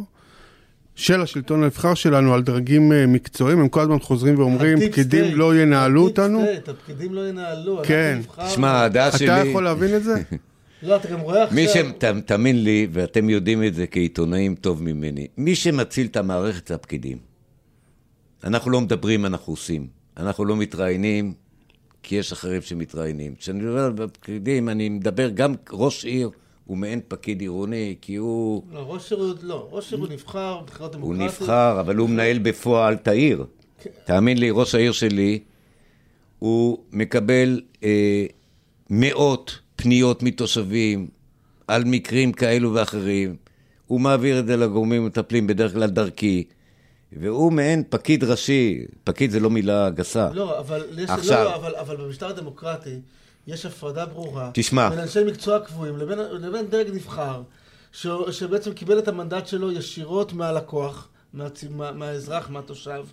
של 0.97 1.21
השלטון 1.23 1.63
הנבחר 1.63 1.95
שלנו, 1.95 2.35
על 2.35 2.43
דרגים 2.43 2.93
אה, 2.93 3.07
מקצועיים, 3.07 3.61
הם 3.61 3.69
כל 3.69 3.81
הזמן 3.81 3.99
חוזרים 3.99 4.39
ואומרים, 4.39 4.79
פקידים 4.81 5.25
state, 5.25 5.37
לא 5.39 5.61
ינהלו 5.61 6.03
אותנו. 6.05 6.41
state, 6.43 6.69
הפקידים 6.69 7.15
לא 7.15 7.29
ינהלו. 7.29 7.83
כן. 7.85 8.21
תשמע, 8.47 8.83
הדעה 8.85 9.19
שלי... 9.19 9.27
אתה 9.41 9.49
יכול 9.49 9.65
להבין 9.65 9.97
את 9.97 10.05
זה? 10.05 10.15
לא, 10.83 10.97
אתה 10.97 11.09
גם 11.09 11.21
רואה 11.21 11.43
עכשיו... 11.43 11.57
מי 11.57 11.69
ש... 11.69 11.77
ת- 11.99 12.05
תאמין 12.05 12.65
לי, 12.65 12.87
ואתם 12.93 13.31
יודעים 13.31 13.65
את 13.65 13.75
זה 13.75 13.87
כעיתונאים 13.87 14.55
טוב 14.55 14.83
ממני, 14.83 15.27
מי 15.37 15.55
שמציל 15.55 16.07
את 16.07 16.17
המערכת 16.17 16.69
זה 16.69 16.75
הפקידים. 16.75 17.19
אנחנו 18.45 18.71
לא 18.71 18.81
מדברים, 18.81 19.27
אנחנו 19.27 19.53
עושים. 19.53 19.87
אנחנו 20.17 20.45
לא 20.45 20.57
מתראיינים, 20.57 21.33
כי 22.03 22.15
יש 22.17 22.33
אחרים 22.33 22.63
שמתראיינים. 22.63 23.35
כשאני 23.35 23.59
מדבר 23.63 23.79
על 23.85 23.93
הפקידים, 24.05 24.69
אני 24.69 24.89
מדבר 24.89 25.29
גם 25.29 25.55
ראש 25.73 26.05
עיר 26.05 26.31
הוא 26.66 26.77
מעין 26.77 27.00
פקיד 27.09 27.40
עירוני, 27.40 27.94
כי 28.00 28.16
הוא, 28.16 28.62
לא, 28.72 28.79
ראש 28.88 29.12
עיר 29.12 29.20
הוא- 29.22 29.35
לא, 29.42 29.68
ראש 29.70 29.92
עיר 29.92 30.00
הוא 30.00 30.09
נבחר 30.09 30.61
בבחירות 30.62 30.94
הוא 30.94 31.00
דמוקרטיות. 31.14 31.40
נבחר, 31.42 31.81
אבל 31.81 31.96
הוא 31.96 32.09
מנהל 32.09 32.38
בפועל 32.38 32.94
את 32.94 33.09
העיר. 33.09 33.44
כן. 33.83 33.90
תאמין 34.05 34.38
לי, 34.38 34.50
ראש 34.50 34.74
העיר 34.74 34.92
שלי, 34.92 35.38
הוא 36.38 36.79
מקבל 36.92 37.61
אה, 37.85 38.27
מאות 38.90 39.59
פניות 39.77 40.22
מתושבים 40.22 41.07
על 41.68 41.83
מקרים 41.87 42.33
כאלו 42.33 42.74
ואחרים. 42.74 43.37
הוא 43.87 44.00
מעביר 44.00 44.38
את 44.40 44.46
זה 44.46 44.57
לגורמים 44.57 45.03
המטפלים, 45.03 45.46
בדרך 45.46 45.72
כלל 45.72 45.90
דרכי, 45.90 46.44
והוא 47.12 47.53
מעין 47.53 47.83
פקיד 47.88 48.24
ראשי. 48.24 48.85
פקיד 49.05 49.31
זה 49.31 49.40
לא 49.40 49.50
מילה 49.50 49.90
גסה. 49.90 50.29
לא, 50.33 50.59
אבל 50.59 50.87
יש... 50.98 51.11
עכשיו. 51.11 51.44
לא, 51.44 51.55
אבל, 51.57 51.74
אבל 51.77 51.96
במשטר 51.96 52.27
הדמוקרטי 52.29 52.94
יש 53.47 53.67
הפרדה 53.67 54.07
ברורה. 54.07 54.51
תשמע. 54.55 54.89
בין 54.91 54.99
אנשי 54.99 55.25
מקצוע 55.25 55.61
קבועים 55.61 55.97
לבין, 55.97 56.19
לבין 56.19 56.67
דרג 56.67 56.91
נבחר, 56.91 57.43
ש, 57.93 58.07
שבעצם 58.31 58.73
קיבל 58.73 58.99
את 58.99 59.09
המנדט 59.09 59.47
שלו 59.47 59.73
ישירות 59.73 60.33
מהלקוח, 60.33 61.09
מהצ... 61.33 61.65
מה, 61.71 61.93
מהאזרח, 61.93 62.51
מהתושב, 62.51 63.05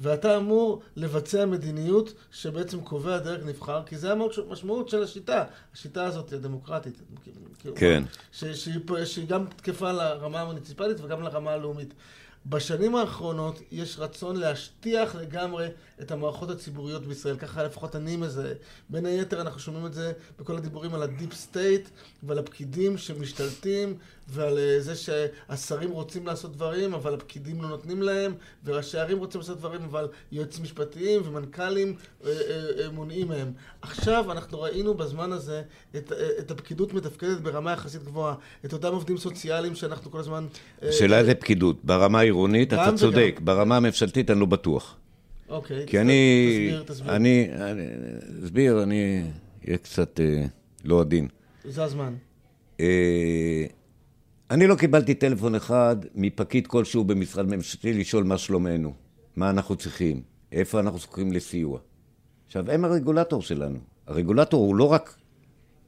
ואתה 0.00 0.36
אמור 0.36 0.82
לבצע 0.96 1.44
מדיניות 1.46 2.12
שבעצם 2.32 2.80
קובע 2.80 3.18
דרג 3.18 3.40
נבחר, 3.44 3.82
כי 3.86 3.96
זה 3.96 4.12
המשמעות 4.12 4.88
של 4.88 5.02
השיטה. 5.02 5.44
השיטה 5.74 6.04
הזאת 6.04 6.32
הדמוקרטית. 6.32 7.02
כן. 7.74 8.02
ש- 8.32 8.44
שהיא, 8.44 8.80
שהיא 9.04 9.26
גם 9.28 9.44
תקפה 9.56 9.92
לרמה 9.92 10.40
המוניציפלית 10.40 10.96
וגם 11.00 11.22
לרמה 11.22 11.50
הלאומית. 11.50 11.94
בשנים 12.48 12.96
האחרונות 12.96 13.60
יש 13.72 13.98
רצון 13.98 14.36
להשטיח 14.36 15.14
לגמרי 15.14 15.68
את 16.00 16.10
המערכות 16.10 16.50
הציבוריות 16.50 17.06
בישראל, 17.06 17.36
ככה 17.36 17.62
לפחות 17.62 17.96
אני 17.96 18.16
מזהה. 18.16 18.52
בין 18.90 19.06
היתר 19.06 19.40
אנחנו 19.40 19.60
שומעים 19.60 19.86
את 19.86 19.94
זה 19.94 20.12
בכל 20.38 20.56
הדיבורים 20.56 20.94
על 20.94 21.02
ה 21.02 21.08
deep 21.08 21.34
state 21.34 21.88
ועל 22.22 22.38
הפקידים 22.38 22.98
שמשתלטים 22.98 23.98
ועל 24.28 24.58
אה, 24.58 24.80
זה 24.80 24.94
שהשרים 24.94 25.90
רוצים 25.90 26.26
לעשות 26.26 26.52
דברים 26.52 26.94
אבל 26.94 27.14
הפקידים 27.14 27.62
לא 27.62 27.68
נותנים 27.68 28.02
להם 28.02 28.34
וראשי 28.64 28.98
ערים 28.98 29.18
רוצים 29.18 29.40
לעשות 29.40 29.58
דברים 29.58 29.82
אבל 29.82 30.08
יועצים 30.32 30.62
משפטיים 30.62 31.22
ומנכ"לים 31.24 31.94
אה, 32.24 32.30
אה, 32.30 32.90
מונעים 32.90 33.28
מהם. 33.28 33.52
עכשיו 33.82 34.32
אנחנו 34.32 34.60
ראינו 34.60 34.94
בזמן 34.94 35.32
הזה 35.32 35.62
את, 35.96 36.12
את 36.38 36.50
הפקידות 36.50 36.94
מתפקדת 36.94 37.40
ברמה 37.40 37.72
יחסית 37.72 38.02
גבוהה, 38.02 38.34
את 38.64 38.72
אותם 38.72 38.92
עובדים 38.92 39.16
סוציאליים 39.16 39.74
שאנחנו 39.74 40.10
כל 40.10 40.18
הזמן... 40.18 40.46
שאלה 40.90 41.18
איזה 41.18 41.34
פקידות, 41.34 41.84
ברמה 41.84 42.18
העירונית 42.18 42.72
אתה 42.72 42.90
צודק, 42.96 43.34
וגם... 43.36 43.44
ברמה 43.44 43.76
הממשלתית 43.76 44.30
אני 44.30 44.40
לא 44.40 44.46
בטוח. 44.46 44.96
אוקיי, 45.48 45.86
כי 45.86 46.00
אני... 46.00 46.68
תסביר, 46.68 46.82
תסביר. 46.82 47.16
אני... 47.16 47.48
אסביר, 48.44 48.82
אני 48.82 49.22
אהיה 49.66 49.78
קצת 49.78 50.20
אה, 50.20 50.46
לא 50.84 51.00
עדין. 51.00 51.28
זה 51.64 51.84
הזמן. 51.84 52.14
אה, 52.80 53.66
אני 54.50 54.66
לא 54.66 54.74
קיבלתי 54.74 55.14
טלפון 55.14 55.54
אחד 55.54 55.96
מפקיד 56.14 56.66
כלשהו 56.66 57.04
במשרד 57.04 57.46
ממשלתי 57.46 57.92
לשאול 57.92 58.24
מה 58.24 58.38
שלומנו, 58.38 58.92
מה 59.36 59.50
אנחנו 59.50 59.76
צריכים, 59.76 60.22
איפה 60.52 60.80
אנחנו 60.80 60.98
זקוקים 60.98 61.32
לסיוע. 61.32 61.78
עכשיו, 62.46 62.70
הם 62.70 62.84
הרגולטור 62.84 63.42
שלנו. 63.42 63.78
הרגולטור 64.06 64.66
הוא 64.66 64.76
לא 64.76 64.92
רק 64.92 65.16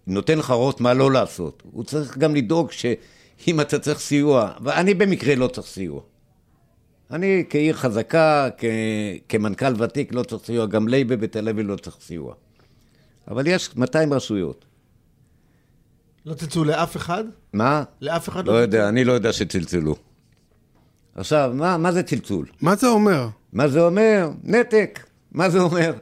נותן 0.06 0.38
לך 0.38 0.50
הוראות 0.50 0.80
מה 0.80 0.94
לא 0.94 1.12
לעשות, 1.12 1.62
הוא 1.72 1.84
צריך 1.84 2.18
גם 2.18 2.34
לדאוג 2.34 2.72
שאם 2.72 3.60
אתה 3.60 3.78
צריך 3.78 3.98
סיוע, 3.98 4.52
ואני 4.62 4.94
במקרה 4.94 5.34
לא 5.34 5.46
צריך 5.46 5.66
סיוע. 5.66 6.00
אני 7.10 7.44
כעיר 7.50 7.74
חזקה, 7.74 8.48
כ... 8.58 8.64
כמנכ"ל 9.28 9.82
ותיק 9.82 10.14
לא 10.14 10.22
צריך 10.22 10.44
סיוע, 10.44 10.66
גם 10.66 10.88
לייבה 10.88 11.16
בתל 11.16 11.48
אביב 11.48 11.66
לא 11.66 11.76
צריך 11.76 11.96
סיוע. 12.00 12.34
אבל 13.28 13.46
יש 13.46 13.76
200 13.76 14.12
רשויות. 14.12 14.64
לא 16.28 16.34
צלצלו 16.34 16.64
לאף 16.64 16.96
אחד? 16.96 17.24
מה? 17.52 17.82
לאף 18.00 18.28
אחד 18.28 18.46
לא, 18.46 18.52
לא 18.52 18.58
יודע, 18.58 18.88
אני 18.88 19.04
לא 19.04 19.12
יודע 19.12 19.32
שצלצלו. 19.32 19.96
עכשיו, 21.14 21.50
מה, 21.54 21.76
מה 21.76 21.92
זה 21.92 22.02
צלצול? 22.02 22.46
מה 22.60 22.76
זה 22.76 22.88
אומר? 22.88 23.28
מה 23.52 23.68
זה 23.68 23.80
אומר? 23.80 24.30
נתק. 24.44 25.00
מה 25.32 25.50
זה 25.50 25.60
אומר? 25.60 25.92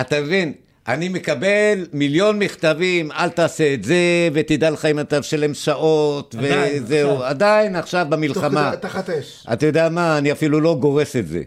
אתה 0.00 0.20
מבין? 0.20 0.52
אני 0.88 1.08
מקבל 1.08 1.86
מיליון 1.92 2.38
מכתבים, 2.38 3.12
אל 3.12 3.28
תעשה 3.28 3.74
את 3.74 3.84
זה, 3.84 4.28
ותדע 4.32 4.70
לך 4.70 4.84
אם 4.84 5.00
אתה 5.00 5.20
משלם 5.20 5.54
שעות, 5.54 6.34
עדיין, 6.34 6.82
וזהו. 6.84 7.10
עכשיו. 7.10 7.24
עדיין, 7.24 7.76
עכשיו 7.76 8.06
במלחמה. 8.08 8.70
תוך 8.70 8.78
כדי, 8.78 8.88
תחת 8.88 9.10
אש. 9.10 9.46
אתה 9.52 9.66
יודע 9.66 9.88
מה, 9.88 10.18
אני 10.18 10.32
אפילו 10.32 10.60
לא 10.60 10.76
גורס 10.80 11.16
את 11.16 11.28
זה. 11.28 11.42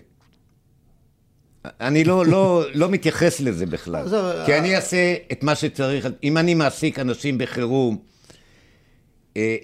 אני 1.66 2.04
לא, 2.04 2.26
לא, 2.26 2.64
לא 2.74 2.90
מתייחס 2.90 3.40
לזה 3.40 3.66
בכלל. 3.66 4.06
כי 4.46 4.54
אה, 4.54 4.58
אני 4.58 4.76
אעשה 4.76 5.16
את 5.32 5.44
מה 5.44 5.56
שצריך. 5.56 6.08
אם 6.24 6.38
אני 6.38 6.54
מעסיק 6.54 7.00
אנשים 7.00 7.38
בחירום 7.38 7.98
אה, 9.38 9.56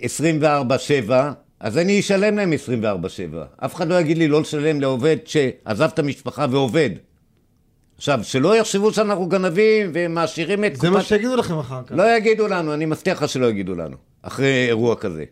24-7, 1.07 1.11
אז 1.59 1.77
אני 1.77 1.99
אשלם 1.99 2.37
להם 2.37 2.53
24-7. 2.53 3.65
אף 3.65 3.75
אחד 3.75 3.87
לא 3.87 3.99
יגיד 3.99 4.17
לי 4.17 4.27
לא 4.27 4.41
לשלם 4.41 4.81
לעובד 4.81 5.17
שעזב 5.25 5.89
את 5.93 5.99
המשפחה 5.99 6.45
ועובד. 6.51 6.89
עכשיו, 7.97 8.19
שלא 8.23 8.55
יחשבו 8.55 8.93
שאנחנו 8.93 9.27
גנבים 9.27 9.91
ומעשירים 9.93 10.65
את 10.65 10.75
זה 10.75 10.89
מה 10.89 11.03
שיגידו 11.03 11.35
לכם 11.35 11.59
אחר 11.59 11.81
כך. 11.87 11.95
לא 11.95 12.17
יגידו 12.17 12.47
לנו, 12.47 12.73
אני 12.73 12.85
מבטיח 12.85 13.23
לך 13.23 13.29
שלא 13.29 13.45
יגידו 13.45 13.75
לנו, 13.75 13.95
אחרי 14.21 14.67
אירוע 14.67 14.95
כזה. 14.95 15.23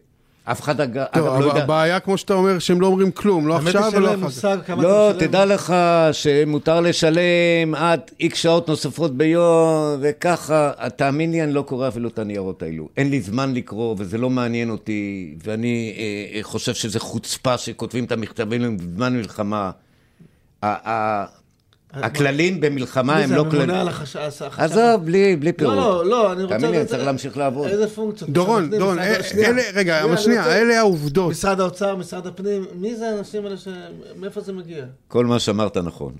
אף 0.45 0.61
אחד 0.61 0.81
אג- 0.81 0.97
אגב 0.97 1.05
טוב, 1.13 1.25
לא 1.25 1.37
אבל 1.37 1.45
יודע... 1.45 1.63
הבעיה, 1.63 1.99
כמו 1.99 2.17
שאתה 2.17 2.33
אומר, 2.33 2.59
שהם 2.59 2.81
לא 2.81 2.87
אומרים 2.87 3.11
כלום, 3.11 3.47
לא 3.47 3.55
עכשיו 3.55 3.91
ולא 3.95 4.07
אחר 4.15 4.17
כך. 4.61 4.69
לא. 4.69 5.11
תדע 5.19 5.45
לך 5.45 5.73
שמותר 6.11 6.81
לשלם 6.81 7.75
עד 7.75 7.99
איקס 8.19 8.37
שעות 8.39 8.67
נוספות 8.69 9.17
ביום, 9.17 9.75
וככה, 10.01 10.71
תאמין 10.95 11.31
לי, 11.31 11.43
אני 11.43 11.53
לא 11.53 11.61
קורא 11.61 11.87
אפילו 11.87 12.09
את 12.09 12.19
הניירות 12.19 12.63
האלו. 12.63 12.89
אין 12.97 13.09
לי 13.09 13.21
זמן 13.21 13.53
לקרוא, 13.53 13.95
וזה 13.97 14.17
לא 14.17 14.29
מעניין 14.29 14.69
אותי, 14.69 15.33
ואני 15.43 15.93
אה, 15.97 16.03
אה, 16.37 16.43
חושב 16.43 16.73
שזה 16.73 16.99
חוצפה 16.99 17.57
שכותבים 17.57 18.03
את 18.03 18.11
המכתבים 18.11 18.77
בזמן 18.77 19.13
מלחמה. 19.17 19.71
הכללים 21.93 22.61
במלחמה 22.61 23.15
מי 23.15 23.21
הם 23.21 23.29
זה, 23.29 23.35
לא 23.35 23.41
הממונה 23.41 23.65
כללים. 23.65 23.75
על 23.81 23.87
החשב? 23.87 24.19
עזוב, 24.57 25.05
בלי, 25.05 25.35
בלי 25.35 25.53
פירוט. 25.53 25.75
לא, 25.75 25.81
לא, 25.81 26.05
לא, 26.05 26.31
אני 26.33 26.43
רוצה... 26.43 26.55
תאמין 26.55 26.71
לי, 26.71 26.77
אני 26.77 26.85
צריך 26.85 27.05
להמשיך 27.05 27.37
לעבוד. 27.37 27.67
איזה 27.67 27.87
פונקציות? 27.89 28.29
דורון, 28.29 28.69
דורון, 28.69 28.97
רגע, 29.73 30.03
אבל 30.03 30.17
שנייה, 30.17 30.57
אלה 30.57 30.79
העובדות. 30.79 31.31
משרד 31.31 31.59
האוצר, 31.59 31.95
משרד 31.95 32.27
הפנים, 32.27 32.65
מי 32.75 32.95
זה 32.95 33.09
האנשים 33.09 33.45
האלה 33.45 33.57
ש... 33.57 33.67
מאיפה 34.15 34.41
זה 34.41 34.53
מגיע? 34.53 34.85
כל 35.07 35.25
מה 35.25 35.39
שאמרת 35.39 35.77
נכון. 35.77 36.13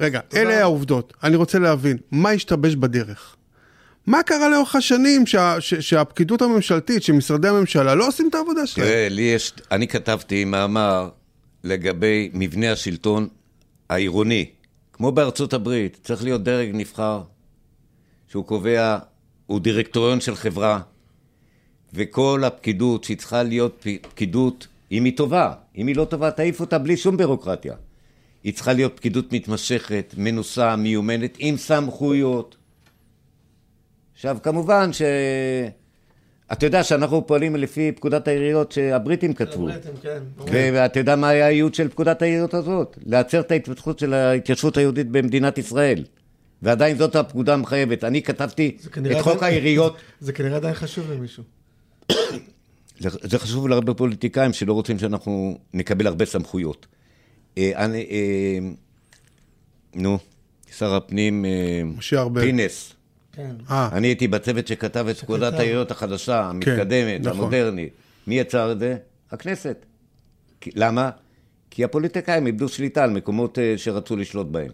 רגע, 0.00 0.20
אלה 0.34 0.60
העובדות. 0.60 1.12
אני 1.22 1.36
רוצה 1.36 1.58
להבין, 1.58 1.96
מה 2.10 2.30
השתבש 2.30 2.74
בדרך? 2.74 3.36
מה 4.06 4.22
קרה 4.22 4.48
לאורך 4.48 4.76
השנים 4.76 5.26
שה, 5.26 5.56
ש, 5.60 5.74
שהפקידות 5.74 6.42
הממשלתית, 6.42 7.02
שמשרדי 7.02 7.48
הממשלה 7.48 7.94
לא 7.94 8.08
עושים 8.08 8.28
את 8.28 8.34
העבודה 8.34 8.66
שלהם? 8.66 8.88
תראה, 8.88 9.08
לי 9.08 9.22
יש, 9.22 9.52
אני 9.70 9.88
כתבתי 9.88 10.44
מאמר 10.44 11.08
לגבי 11.64 12.30
מבנה 12.34 12.72
השלטון 12.72 13.28
העירוני. 13.90 14.46
כמו 14.96 15.12
בארצות 15.12 15.52
הברית, 15.52 16.00
צריך 16.02 16.24
להיות 16.24 16.42
דרג 16.42 16.70
נבחר, 16.72 17.22
שהוא 18.28 18.44
קובע, 18.44 18.98
הוא 19.46 19.60
דירקטוריון 19.60 20.20
של 20.20 20.34
חברה, 20.34 20.80
וכל 21.94 22.42
הפקידות 22.46 23.04
שהיא 23.04 23.16
צריכה 23.16 23.42
להיות 23.42 23.86
פקידות, 24.02 24.66
אם 24.92 25.04
היא 25.04 25.16
טובה, 25.16 25.54
אם 25.76 25.86
היא 25.86 25.96
לא 25.96 26.04
טובה, 26.04 26.30
תעיף 26.30 26.60
אותה 26.60 26.78
בלי 26.78 26.96
שום 26.96 27.16
בירוקרטיה. 27.16 27.74
היא 28.44 28.54
צריכה 28.54 28.72
להיות 28.72 28.96
פקידות 28.96 29.32
מתמשכת, 29.32 30.14
מנוסה, 30.18 30.76
מיומנת, 30.76 31.36
עם 31.38 31.56
סמכויות. 31.56 32.56
עכשיו, 34.14 34.38
כמובן 34.42 34.92
ש... 34.92 35.02
אתה 36.52 36.66
יודע 36.66 36.84
שאנחנו 36.84 37.26
פועלים 37.26 37.56
לפי 37.56 37.92
פקודת 37.92 38.28
העיריות 38.28 38.72
שהבריטים 38.72 39.34
כתבו. 39.34 39.68
הבריטים, 39.68 39.92
כן. 40.02 40.18
ברור. 40.36 40.50
ואתה 40.52 40.98
יודע 41.00 41.16
מה 41.16 41.28
היה 41.28 41.46
הייעוד 41.46 41.74
של 41.74 41.88
פקודת 41.88 42.22
העיריות 42.22 42.54
הזאת? 42.54 42.98
לעצר 43.06 43.40
את 43.40 43.50
ההתפתחות 43.50 43.98
של 43.98 44.14
ההתיישבות 44.14 44.76
היהודית 44.76 45.08
במדינת 45.08 45.58
ישראל. 45.58 46.04
ועדיין 46.62 46.98
זאת 46.98 47.16
הפקודה 47.16 47.54
המחייבת. 47.54 48.04
אני 48.04 48.22
כתבתי 48.22 48.76
זה 48.80 48.88
את 49.18 49.22
חוק 49.22 49.36
עדיין- 49.36 49.52
העיריות. 49.54 49.96
זה 50.20 50.32
כנראה 50.32 50.56
עדיין 50.56 50.74
חשוב 50.74 51.10
למישהו. 51.12 51.42
זה 52.98 53.08
זה 53.22 53.38
חשוב 53.38 53.68
להרבה 53.68 53.94
פוליטיקאים 53.94 54.52
שלא 54.52 54.72
רוצים 54.72 54.98
שאנחנו 54.98 55.58
נקבל 55.74 56.06
הרבה 56.06 56.24
סמכויות. 56.24 56.86
אה, 57.58 57.72
אני, 57.76 58.06
אה, 58.10 58.58
נו, 59.94 60.18
שר 60.78 60.94
הפנים 60.94 61.44
אה, 61.44 61.50
משה 61.84 62.20
ארבל. 62.20 62.40
פינס. 62.42 62.92
כן. 63.36 63.50
אה, 63.70 63.88
אני 63.92 64.06
הייתי 64.06 64.28
בצוות 64.28 64.66
שכתב 64.66 65.06
את 65.10 65.16
פקודת. 65.16 65.52
העיריות 65.54 65.90
החדשה, 65.90 66.40
המתקדמת, 66.44 67.20
נכון. 67.20 67.38
המודרנית. 67.40 67.92
מי 68.26 68.38
יצר 68.38 68.72
את 68.72 68.78
זה? 68.78 68.96
הכנסת. 69.30 69.76
כי- 70.60 70.70
למה? 70.74 71.10
כי 71.70 71.84
הפוליטיקאים 71.84 72.46
איבדו 72.46 72.68
שליטה 72.68 73.04
על 73.04 73.10
מקומות 73.10 73.58
אה, 73.58 73.74
שרצו 73.76 74.16
לשלוט 74.16 74.46
בהם. 74.46 74.70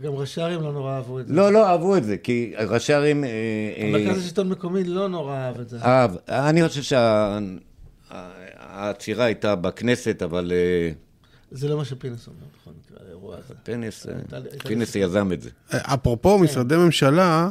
גם 0.00 0.12
ראשי 0.12 0.40
ערים 0.40 0.62
לא 0.62 0.72
נורא 0.72 0.92
אהבו 0.96 1.20
את 1.20 1.26
זה. 1.28 1.34
לא, 1.34 1.52
לא 1.52 1.66
אהבו 1.68 1.96
את 1.96 2.04
זה, 2.04 2.16
כי 2.16 2.52
ראשי 2.68 2.92
ערים... 2.92 3.24
אה, 3.24 3.30
המרכז 3.88 4.18
לשלטון 4.24 4.48
מקומי 4.48 4.84
לא 4.84 5.08
נורא 5.08 5.34
אהב 5.36 5.60
את 5.60 5.68
זה. 5.68 5.78
אהב. 5.82 6.10
אני 6.28 6.68
חושב 6.68 6.96
שהעצירה 8.10 9.24
הייתה 9.24 9.54
בכנסת, 9.56 10.22
אבל 10.22 10.52
זה 11.50 11.68
לא 11.68 11.76
מה 11.76 11.84
שפינס 11.84 12.26
אומר, 12.26 12.38
בכל 12.62 12.70
מקרה, 12.84 13.06
האירוע 13.06 13.36
הזה. 13.36 13.54
פינס, 14.68 14.94
יזם 14.96 15.32
את 15.32 15.42
זה. 15.42 15.50
אפרופו 15.70 16.38
משרדי 16.38 16.76
ממשלה, 16.76 17.48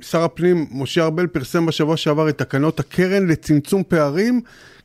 שר 0.00 0.22
הפנים 0.22 0.66
משה 0.70 1.04
ארבל 1.04 1.26
פרסם 1.26 1.66
בשבוע 1.66 1.96
שעבר 1.96 2.28
את 2.28 2.38
תקנות 2.38 2.80
הקרן 2.80 3.26
לצמצום 3.26 3.82
פערים 3.88 4.40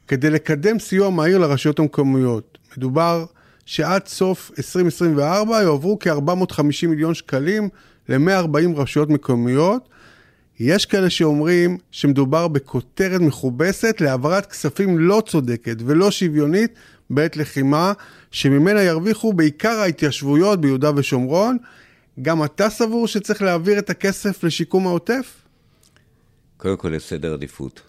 כדי 0.08 0.30
לקדם 0.30 0.80
סיוע 0.80 1.10
מהיר 1.10 1.38
לרשויות 1.38 1.80
המקומיות. 1.80 2.58
מדובר 2.78 3.26
שעד 3.66 4.08
סוף 4.08 4.52
2024 4.58 5.62
יועברו 5.62 5.98
כ-450 6.00 6.88
מיליון 6.88 7.14
שקלים 7.14 7.70
ל-140 8.10 8.76
רשויות 8.76 9.10
מקומיות. 9.10 9.90
יש 10.60 10.86
כאלה 10.86 11.10
שאומרים 11.10 11.78
שמדובר 11.92 12.48
בכותרת 12.48 13.22
מכובסת 13.22 14.02
להעברת 14.02 14.46
כספים 14.46 15.00
לא 15.00 15.24
צודקת 15.28 15.76
ולא 15.86 16.12
שוויונית 16.12 16.74
בעת 17.10 17.38
לחימה, 17.38 17.94
שממנה 18.32 18.82
ירוויחו 18.82 19.34
בעיקר 19.34 19.80
ההתיישבויות 19.80 20.62
ביהודה 20.62 20.92
ושומרון. 20.96 21.58
גם 22.22 22.44
אתה 22.44 22.70
סבור 22.70 23.08
שצריך 23.08 23.42
להעביר 23.42 23.80
את 23.80 23.90
הכסף 23.90 24.44
לשיקום 24.44 24.88
העוטף? 24.88 25.42
קודם 26.58 26.78
כל, 26.78 26.94
יש 26.96 27.04
סדר 27.04 27.34
עדיפות. 27.34 27.82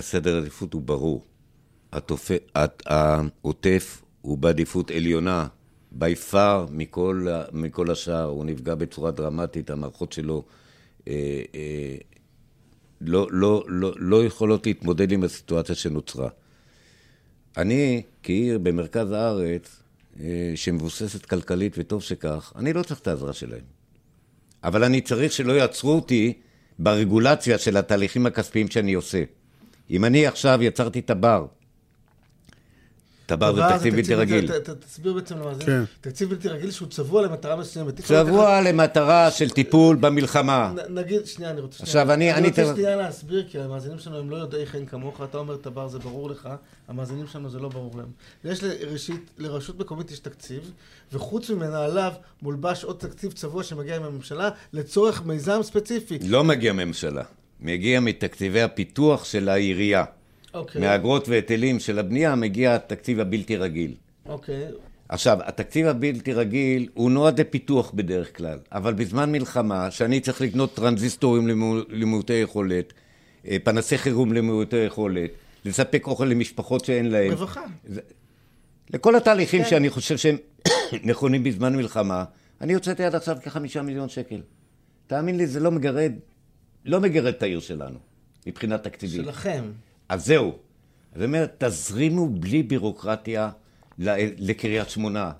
סדר 0.00 0.36
עדיפות 0.38 0.72
הוא 0.72 0.82
ברור. 0.82 1.24
התופ... 1.92 2.30
הת- 2.54 2.82
העוטף 2.86 4.02
הוא 4.20 4.38
בעדיפות 4.38 4.90
עליונה 4.90 5.46
בי 5.92 6.14
פאר 6.14 6.66
מכל, 6.70 7.26
מכל 7.52 7.90
השאר, 7.90 8.24
הוא 8.24 8.44
נפגע 8.44 8.74
בצורה 8.74 9.10
דרמטית, 9.10 9.70
המערכות 9.70 10.12
שלו 10.12 10.44
אה, 11.08 11.12
אה, 11.54 11.96
לא, 13.00 13.26
לא, 13.30 13.64
לא, 13.68 13.92
לא 13.96 14.24
יכולות 14.24 14.66
להתמודד 14.66 15.12
עם 15.12 15.24
הסיטואציה 15.24 15.74
שנוצרה. 15.74 16.28
אני, 17.56 18.02
כעיר 18.22 18.58
במרכז 18.58 19.10
הארץ, 19.12 19.82
שמבוססת 20.54 21.26
כלכלית, 21.26 21.74
וטוב 21.78 22.02
שכך, 22.02 22.52
אני 22.56 22.72
לא 22.72 22.82
צריך 22.82 23.00
את 23.00 23.06
העזרה 23.08 23.32
שלהם. 23.32 23.64
אבל 24.64 24.84
אני 24.84 25.00
צריך 25.00 25.32
שלא 25.32 25.52
יעצרו 25.52 25.94
אותי 25.94 26.32
ברגולציה 26.78 27.58
של 27.58 27.76
התהליכים 27.76 28.26
הכספיים 28.26 28.70
שאני 28.70 28.94
עושה. 28.94 29.22
אם 29.90 30.04
אני 30.04 30.26
עכשיו 30.26 30.62
יצרתי 30.62 30.98
את 30.98 31.10
הבר, 31.10 31.46
טבע 33.28 33.52
זה 33.52 33.60
תקציב 33.76 33.94
בלתי 33.96 34.14
רגיל. 34.14 34.50
תסביר 34.86 35.12
בעצם 35.12 35.34
למאזינים. 35.38 35.66
כן. 35.66 35.84
תקציב 36.00 36.28
בלתי 36.30 36.48
רגיל 36.48 36.70
שהוא 36.70 36.88
צבוע 36.88 37.22
למטרה 37.22 37.56
מסוימת. 37.56 38.00
צבוע 38.00 38.60
למטרה 38.60 39.30
של 39.30 39.50
טיפול 39.50 39.96
במלחמה. 39.96 40.72
נ- 40.88 40.98
נגיד, 40.98 41.26
שנייה, 41.26 41.50
אני 41.50 41.60
רוצה 41.60 41.82
עכשיו, 41.82 42.12
אני- 42.12 42.30
אני 42.32 42.38
אני 42.38 42.48
רוצה 42.48 42.74
שנייה 42.74 42.96
להסביר, 42.96 43.44
כי 43.50 43.58
המאזינים 43.58 43.98
שלנו 43.98 44.18
הם 44.18 44.30
לא 44.30 44.36
יודעי 44.36 44.66
חן 44.66 44.86
כמוך, 44.86 45.20
אתה 45.24 45.38
אומר 45.38 45.56
טבר 45.56 45.88
זה 45.88 45.98
ברור 45.98 46.30
לך, 46.30 46.48
המאזינים 46.88 47.26
שלנו 47.26 47.50
זה 47.50 47.58
לא 47.58 47.68
ברור 47.68 47.92
להם. 47.96 48.06
יש 48.44 48.62
לראשית, 48.64 49.30
לרשות 49.38 49.78
מקומית 49.78 50.10
יש 50.10 50.18
תקציב, 50.18 50.70
וחוץ 51.12 51.50
ממנה 51.50 51.84
עליו 51.84 52.12
מולבש 52.42 52.84
עוד 52.84 52.96
תקציב 52.96 53.32
צבוע 53.32 53.62
שמגיע 53.62 53.96
עם 53.96 54.02
הממשלה 54.02 54.48
לצורך 54.72 55.22
מיזם 55.26 55.60
ספציפי. 55.62 56.18
לא 56.22 56.44
מגיע 56.44 56.72
ממשלה, 56.72 57.22
מגיע 57.60 58.00
מתקציבי 58.00 58.62
הפיתוח 58.62 59.24
של 59.24 59.48
העירייה. 59.48 60.04
אוקיי, 60.54 60.80
מאגרות 60.80 61.28
והיטלים 61.28 61.80
של 61.80 61.98
הבנייה 61.98 62.34
מגיע 62.34 62.74
התקציב 62.74 63.20
הבלתי 63.20 63.56
רגיל. 63.56 63.94
אוקיי. 64.26 64.68
עכשיו, 65.08 65.38
התקציב 65.44 65.86
הבלתי 65.86 66.32
רגיל 66.32 66.88
הוא 66.94 67.10
נועד 67.10 67.40
לפיתוח 67.40 67.90
בדרך 67.90 68.36
כלל, 68.36 68.58
אבל 68.72 68.94
בזמן 68.94 69.32
מלחמה, 69.32 69.90
שאני 69.90 70.20
צריך 70.20 70.40
לקנות 70.40 70.74
טרנזיסטורים 70.74 71.48
למעוטי 71.88 72.32
יכולת, 72.32 72.92
אה, 73.48 73.56
פנסי 73.64 73.98
חירום 73.98 74.32
למעוטי 74.32 74.76
יכולת, 74.76 75.30
לספק 75.64 76.06
אוכל 76.06 76.24
למשפחות 76.24 76.84
שאין 76.84 77.10
להם. 77.10 77.32
רווחה. 77.32 77.64
לכל 78.90 79.16
התהליכים 79.16 79.62
כן. 79.62 79.70
שאני 79.70 79.90
חושב 79.90 80.16
שהם 80.16 80.36
נכונים 81.10 81.44
בזמן 81.44 81.76
מלחמה, 81.76 82.24
אני 82.60 82.74
הוצאתי 82.74 83.04
עד 83.04 83.14
עכשיו 83.14 83.36
כחמישה 83.42 83.82
מיליון 83.82 84.08
שקל. 84.08 84.40
תאמין 85.06 85.36
לי, 85.36 85.46
זה 85.46 85.60
לא 85.60 85.70
מגרד, 85.70 86.12
לא 86.84 87.00
מגרד 87.00 87.26
את 87.26 87.42
העיר 87.42 87.60
שלנו, 87.60 87.98
מבחינה 88.46 88.78
תקציבית. 88.78 89.24
שלכם. 89.24 89.64
אז 90.08 90.26
זהו. 90.26 90.52
זאת 91.14 91.24
אומרת, 91.24 91.64
תזרימו 91.64 92.28
בלי 92.28 92.62
בירוקרטיה 92.62 93.50
לקריית 94.38 94.90
שמונה, 94.90 95.30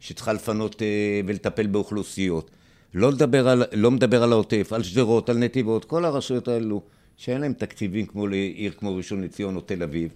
שצריכה 0.00 0.32
לפנות 0.32 0.82
אה, 0.82 1.20
ולטפל 1.26 1.66
באוכלוסיות. 1.66 2.50
לא, 2.94 3.12
לדבר 3.12 3.48
על, 3.48 3.64
לא 3.72 3.90
מדבר 3.90 4.22
על 4.22 4.32
העוטף, 4.32 4.72
על 4.72 4.82
שדרות, 4.82 5.28
על 5.28 5.38
נתיבות, 5.38 5.84
כל 5.84 6.04
הרשויות 6.04 6.48
האלו, 6.48 6.82
שאין 7.16 7.40
להם 7.40 7.52
תקציבים 7.52 8.06
כמו 8.06 8.26
לעיר 8.26 8.72
כמו 8.78 8.96
ראשון 8.96 9.22
לציון 9.22 9.56
או 9.56 9.60
תל 9.60 9.82
אביב. 9.82 10.10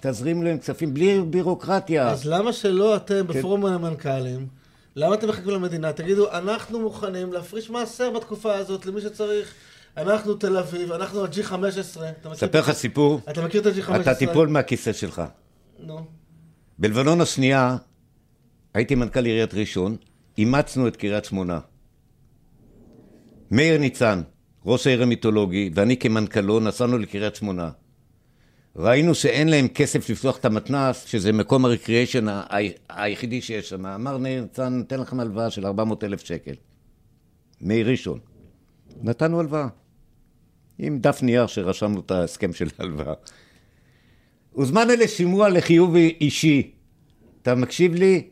תזרימו 0.00 0.42
להם 0.42 0.58
כספים 0.58 0.94
בלי 0.94 1.20
בירוקרטיה. 1.20 2.10
אז 2.10 2.26
למה 2.26 2.52
שלא 2.52 2.96
כן. 2.98 3.04
אתם 3.04 3.26
בפורום 3.26 3.66
המנכ"לים, 3.66 4.46
למה 4.96 5.14
אתם 5.14 5.28
מחכים 5.28 5.50
למדינה? 5.50 5.92
תגידו, 5.92 6.30
אנחנו 6.32 6.80
מוכנים 6.80 7.32
להפריש 7.32 7.70
מעשר 7.70 8.10
בתקופה 8.10 8.54
הזאת 8.54 8.86
למי 8.86 9.00
שצריך. 9.00 9.54
אנחנו 9.96 10.34
תל 10.34 10.56
אביב, 10.56 10.92
אנחנו 10.92 11.24
ה-G15. 11.24 11.52
אתה 11.52 12.28
מכיר- 12.28 12.32
אספר 12.32 12.60
לך 12.60 12.72
סיפור, 12.72 13.20
אתה 13.30 13.44
מכיר 13.44 13.60
את 13.60 13.66
ה-G15? 13.66 14.00
אתה 14.00 14.14
תיפול 14.14 14.48
מהכיסא 14.48 14.92
שלך. 14.92 15.22
נו. 15.78 16.06
בלבנון 16.78 17.20
השנייה, 17.20 17.76
הייתי 18.74 18.94
מנכ"ל 18.94 19.24
עיריית 19.24 19.54
ראשון, 19.54 19.96
אימצנו 20.38 20.88
את 20.88 20.96
קריית 20.96 21.24
שמונה. 21.24 21.60
מאיר 23.50 23.78
ניצן, 23.78 24.22
ראש 24.66 24.86
העיר 24.86 25.02
המיתולוגי, 25.02 25.70
ואני 25.74 25.96
כמנכ"לו 25.96 26.60
נסענו 26.60 26.98
לקריית 26.98 27.34
שמונה. 27.36 27.70
ראינו 28.76 29.14
שאין 29.14 29.48
להם 29.48 29.68
כסף 29.68 30.10
לפתוח 30.10 30.36
את 30.38 30.44
המתנ"ס, 30.44 31.04
שזה 31.04 31.32
מקום 31.32 31.64
הריקריאיישן 31.64 32.28
ה- 32.28 32.42
ה- 32.50 32.72
היחידי 32.88 33.40
שיש 33.40 33.68
שם. 33.68 33.86
אמר 33.86 34.18
מאיר 34.18 34.42
ניצן, 34.42 34.74
ניתן 34.78 35.00
לכם 35.00 35.20
הלוואה 35.20 35.50
של 35.50 35.66
400 35.66 36.04
אלף 36.04 36.20
שקל. 36.24 36.54
מאיר 37.60 37.90
ראשון. 37.90 38.18
נתנו 39.02 39.40
הלוואה. 39.40 39.68
עם 40.78 40.98
דף 40.98 41.22
נייר 41.22 41.46
שרשמנו 41.46 42.00
את 42.00 42.10
ההסכם 42.10 42.52
של 42.52 42.68
ההלוואה. 42.78 43.14
הוזמנו 44.52 44.92
לשימוע 44.98 45.48
לחיוב 45.48 45.94
אישי. 45.96 46.70
אתה 47.42 47.54
מקשיב 47.54 47.94
לי? 47.94 48.22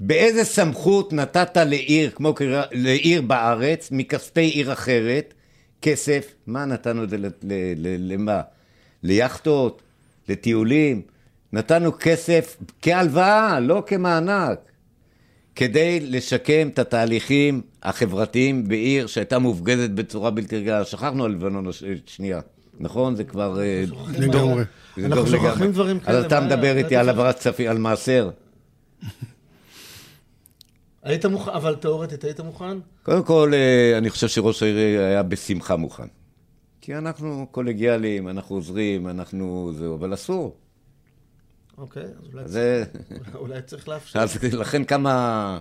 באיזה 0.00 0.44
סמכות 0.44 1.12
נתת 1.12 1.56
לעיר, 1.56 2.10
כמו 2.10 2.34
קריה- 2.34 2.62
לעיר 2.72 3.22
בארץ, 3.22 3.88
מכספי 3.92 4.40
עיר 4.40 4.72
אחרת, 4.72 5.34
כסף? 5.82 6.34
מה 6.46 6.64
נתנו 6.64 7.04
את 7.04 7.10
זה 7.10 7.18
ל- 7.18 7.26
ל- 7.42 8.12
למה? 8.12 8.40
ליאכטות? 9.02 9.82
לטיולים? 10.28 11.02
נתנו 11.52 11.90
כסף 11.98 12.56
כהלוואה, 12.82 13.60
לא 13.60 13.82
כמענק, 13.86 14.58
כדי 15.54 16.00
לשקם 16.00 16.68
את 16.68 16.78
התהליכים 16.78 17.62
החברתיים 17.82 18.68
בעיר 18.68 19.06
שהייתה 19.06 19.38
מופגזת 19.38 19.90
בצורה 19.90 20.30
בלתי 20.30 20.56
רגילה. 20.56 20.84
שכחנו 20.84 21.24
על 21.24 21.30
לבנון 21.32 21.66
הש- 21.68 21.84
שנייה, 22.06 22.40
נכון? 22.80 23.16
זה 23.16 23.24
כבר... 23.24 23.60
אה, 23.60 23.84
לגמרי. 24.18 24.62
אנחנו 25.04 25.26
שוכחים. 25.26 25.72
דברים 25.72 26.00
כאלה, 26.00 26.18
אז 26.18 26.24
אתה 26.24 26.40
מדבר 26.40 26.76
איתי 26.76 26.96
על? 26.96 27.08
העברת 27.08 27.38
כספים, 27.38 27.70
על 27.70 27.78
מעשר. 27.78 28.30
היית 31.02 31.26
מוכן, 31.26 31.50
אבל 31.50 31.74
תאורטית 31.74 32.24
היית 32.24 32.40
מוכן? 32.40 32.78
קודם 33.02 33.22
כל, 33.24 33.52
אה, 33.54 33.98
אני 33.98 34.10
חושב 34.10 34.28
שראש 34.28 34.62
העיר 34.62 35.00
היה 35.00 35.22
בשמחה 35.22 35.76
מוכן. 35.76 36.06
כי 36.80 36.94
אנחנו 36.96 37.46
קולגיאליים, 37.50 38.28
אנחנו 38.28 38.56
עוזרים, 38.56 39.08
אנחנו 39.08 39.72
זהו, 39.78 39.94
אבל 39.94 40.14
אסור. 40.14 40.56
אוקיי, 41.80 42.02
אז 42.02 42.26
אולי, 42.32 42.48
זה... 42.48 42.84
אולי 43.34 43.62
צריך 43.62 43.88
לאפשר. 43.88 44.18
אז 44.20 44.38
לכן 44.44 44.84
כמה, 44.84 45.58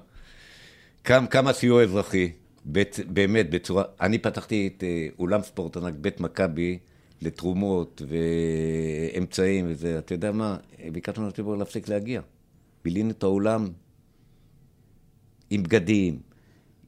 כמה, 1.04 1.28
כמה 1.28 1.54
סיוע 1.54 1.84
אזרחי, 1.84 2.32
בית, 2.66 3.00
באמת 3.08 3.50
בצורה... 3.50 3.84
אני 4.02 4.18
פתחתי 4.18 4.70
את 4.78 4.84
אה, 4.84 5.08
אולם 5.20 5.42
ספורט 5.42 5.78
ענק, 5.78 5.94
בית 6.02 6.20
מכבי, 6.20 6.78
לתרומות 7.22 8.02
ואמצעים 9.14 9.66
וזה. 9.70 9.98
אתה 10.00 10.14
יודע 10.14 10.32
מה? 10.32 10.58
ביקשנו 10.92 11.28
לציבור 11.28 11.58
להפסיק 11.58 11.88
להגיע. 11.90 12.22
בילינו 12.86 13.12
את 13.12 13.24
האולם 13.24 13.68
עם 15.50 15.64
בגדים, 15.64 16.20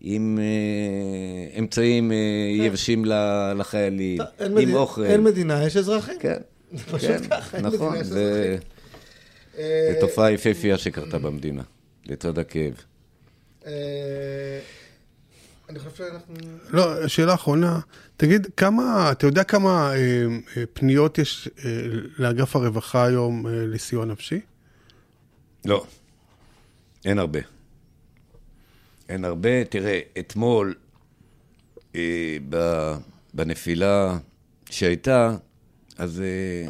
עם 0.01 0.39
אה, 0.41 1.59
אמצעים 1.59 2.11
אה, 2.11 2.17
יבשים 2.65 3.05
ל- 3.05 3.53
לחיילים, 3.57 4.21
עם 4.45 4.55
מדינה- 4.55 4.77
אוכל. 4.77 5.03
אין 5.03 5.23
מדינה, 5.23 5.63
יש 5.65 5.77
אזרחים. 5.77 6.19
כן, 6.19 6.37
פשוט 6.91 7.01
כן, 7.09 7.27
ככה, 7.29 7.57
אין 7.57 7.65
נכון, 7.65 7.87
מדינה, 7.89 8.01
יש 8.01 8.07
זה... 8.07 8.55
אה, 8.59 8.80
זו 9.57 9.61
תופעה 10.01 10.31
יפהפייה 10.31 10.77
שקרתה 10.77 11.19
במדינה, 11.19 11.63
לצד 12.05 12.39
הכאב. 12.39 12.73
אה, 13.65 13.71
אני 15.69 15.79
חושב 15.79 15.95
שאנחנו... 15.95 16.35
לא, 16.69 17.07
שאלה 17.07 17.33
אחרונה, 17.33 17.79
תגיד, 18.17 18.47
כמה, 18.57 19.11
אתה 19.11 19.27
יודע 19.27 19.43
כמה 19.43 19.93
אה, 19.95 19.97
אה, 20.57 20.63
פניות 20.73 21.17
יש 21.17 21.49
אה, 21.65 21.71
לאגף 22.17 22.55
הרווחה 22.55 23.05
היום 23.05 23.47
אה, 23.47 23.51
לסיוע 23.53 24.05
נפשי? 24.05 24.39
לא, 25.65 25.85
אין 27.05 27.19
הרבה. 27.19 27.39
אין 29.09 29.25
הרבה. 29.25 29.63
תראה, 29.65 29.99
אתמול, 30.19 30.73
אה, 31.95 32.37
ב- 32.49 32.95
בנפילה 33.33 34.17
שהייתה, 34.69 35.35
אז 35.97 36.21
אה, 36.21 36.69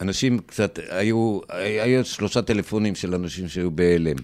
אנשים 0.00 0.38
קצת, 0.38 0.78
היו, 0.88 1.40
היו 1.48 2.04
שלושה 2.04 2.42
טלפונים 2.42 2.94
של 2.94 3.14
אנשים 3.14 3.48
שהיו 3.48 3.70
בהלם. 3.70 4.16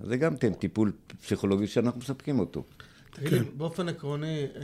זה 0.00 0.16
גם 0.16 0.36
כן 0.36 0.52
טיפול 0.54 0.92
פסיכולוגי 1.22 1.66
שאנחנו 1.66 2.00
מספקים 2.00 2.38
אותו. 2.38 2.64
תגיד 3.14 3.32
לי, 3.32 3.38
באופן 3.56 3.88
עקרוני, 3.88 4.46
אה, 4.56 4.60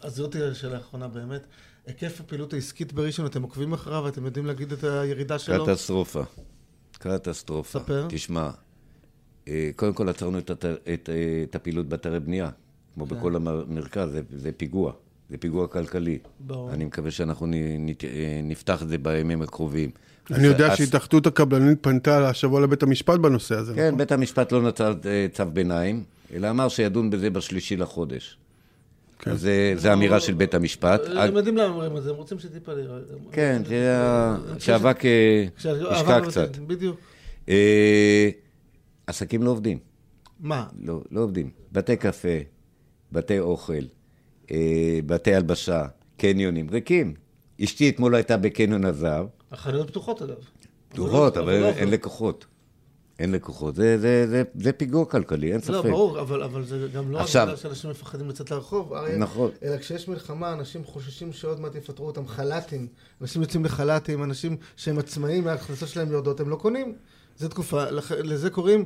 אז 0.00 0.14
זאת 0.16 0.36
השאלה 0.36 0.76
האחרונה 0.76 1.08
באמת, 1.08 1.46
היקף 1.86 2.20
הפעילות 2.20 2.52
העסקית 2.52 2.92
בראשון, 2.92 3.26
אתם 3.26 3.42
עוקבים 3.42 3.72
אחריו 3.72 4.02
ואתם 4.04 4.24
יודעים 4.26 4.46
להגיד 4.46 4.72
את 4.72 4.84
הירידה 4.84 5.38
שלו? 5.38 5.66
קטסטרופה. 5.66 6.22
קטסטרופה. 6.92 7.78
ספר. 7.78 8.06
תשמע, 8.10 8.50
אה, 9.48 9.70
קודם 9.76 9.92
כל 9.92 10.08
עצרנו 10.08 10.38
את, 10.38 10.50
הת- 10.50 10.64
את, 10.64 11.08
אה, 11.12 11.42
את 11.50 11.54
הפעילות 11.54 11.86
באתרי 11.88 12.20
בנייה, 12.20 12.50
כמו 12.94 13.06
כן. 13.06 13.16
בכל 13.16 13.36
המרכז, 13.36 14.10
זה, 14.10 14.22
זה 14.36 14.52
פיגוע. 14.52 14.92
זה 15.30 15.38
פיגוע 15.38 15.66
כלכלי. 15.68 16.18
ברור. 16.40 16.70
אני 16.72 16.84
מקווה 16.84 17.10
שאנחנו 17.10 17.46
נ- 17.46 17.54
נת- 17.86 18.04
אה, 18.04 18.40
נפתח 18.42 18.82
את 18.82 18.88
זה 18.88 18.98
בימים 18.98 19.42
הקרובים. 19.42 19.90
אני 20.30 20.46
יודע 20.46 20.76
שהתאחדות 20.76 21.26
הקבלנית 21.26 21.78
פנתה 21.80 22.28
השבוע 22.28 22.60
לבית 22.60 22.82
המשפט 22.82 23.18
בנושא 23.20 23.54
הזה, 23.54 23.74
כן, 23.74 23.86
נכון? 23.86 23.98
בית 23.98 24.12
המשפט 24.12 24.52
לא 24.52 24.62
נתן 24.62 24.92
אה, 25.06 25.26
צו 25.32 25.44
ביניים, 25.52 26.02
אלא 26.34 26.50
אמר 26.50 26.68
שידון 26.68 27.10
בזה 27.10 27.30
בשלישי 27.30 27.76
לחודש. 27.76 28.38
כן. 29.18 29.30
אז 29.30 29.40
זה, 29.40 29.72
זה 29.76 29.92
אמירה 29.92 30.20
של 30.20 30.34
בית 30.34 30.54
המשפט. 30.54 31.00
הם 31.16 31.36
יודעים 31.36 31.56
למה 31.56 31.68
אומרים 31.74 31.96
את 31.96 32.02
זה, 32.02 32.10
הם 32.10 32.16
רוצים 32.16 32.38
שטיפה... 32.38 32.72
ל- 32.72 33.02
כן, 33.32 33.62
שאבק 34.58 35.04
אה, 35.04 35.44
ישקע 35.92 36.20
קצת. 36.28 36.56
בדיוק. 36.56 36.96
אה, 37.48 38.28
עסקים 39.06 39.42
לא 39.42 39.50
עובדים. 39.50 39.78
מה? 40.40 40.66
לא, 40.82 41.00
לא 41.10 41.20
עובדים. 41.20 41.50
בתי 41.72 41.96
קפה, 41.96 42.28
בתי 43.12 43.38
אוכל, 43.38 43.72
אה, 43.72 43.78
בתי 45.06 45.34
הלבשה, 45.34 45.84
קניונים, 46.16 46.70
ריקים. 46.70 47.14
אשתי 47.64 47.88
אתמול 47.88 48.14
הייתה 48.14 48.36
בקניון 48.36 48.84
הזהב, 48.84 49.26
החנויות 49.52 49.88
פתוחות 49.90 50.22
אגב. 50.22 50.34
פתוחות, 50.88 51.36
לא- 51.36 51.42
אבל 51.42 51.52
לא 51.60 51.66
אין- 51.66 51.88
לקוחות. 51.90 52.46
אין 53.18 53.32
לקוחות. 53.32 53.74
זה, 53.74 53.98
זה, 53.98 54.26
זה, 54.28 54.42
זה 54.54 54.72
פיגוע 54.72 55.04
כלכלי, 55.04 55.52
אין 55.52 55.60
ספק. 55.60 55.70
לא, 55.70 55.82
ברור, 55.82 56.20
אבל, 56.20 56.42
אבל 56.42 56.64
זה 56.64 56.88
גם 56.94 57.10
לא 57.10 57.20
עכשיו- 57.20 57.44
בגלל 57.46 57.56
שאנשים 57.56 57.90
מפחדים 57.90 58.28
לצאת 58.28 58.50
לרחוב, 58.50 58.92
אריה, 58.94 59.18
נכון. 59.18 59.50
אלא 59.62 59.76
כשיש 59.76 60.08
מלחמה, 60.08 60.52
אנשים 60.52 60.84
חוששים 60.84 61.32
שעוד 61.32 61.60
מעט 61.60 61.74
יפטרו 61.74 62.06
אותם, 62.06 62.26
חל"תים, 62.26 62.86
אנשים 63.20 63.42
יוצאים 63.42 63.64
לחל"תים, 63.64 64.22
אנשים 64.24 64.56
שהם 64.76 64.98
עצמאים, 64.98 65.46
ההכנסות 65.48 65.88
שלהם 65.88 66.12
יורדות, 66.12 66.40
הם 66.40 66.48
לא 66.48 66.56
קונים. 66.56 66.94
זו 67.38 67.48
תקופה, 67.48 67.84
לזה 68.24 68.50
קוראים 68.50 68.84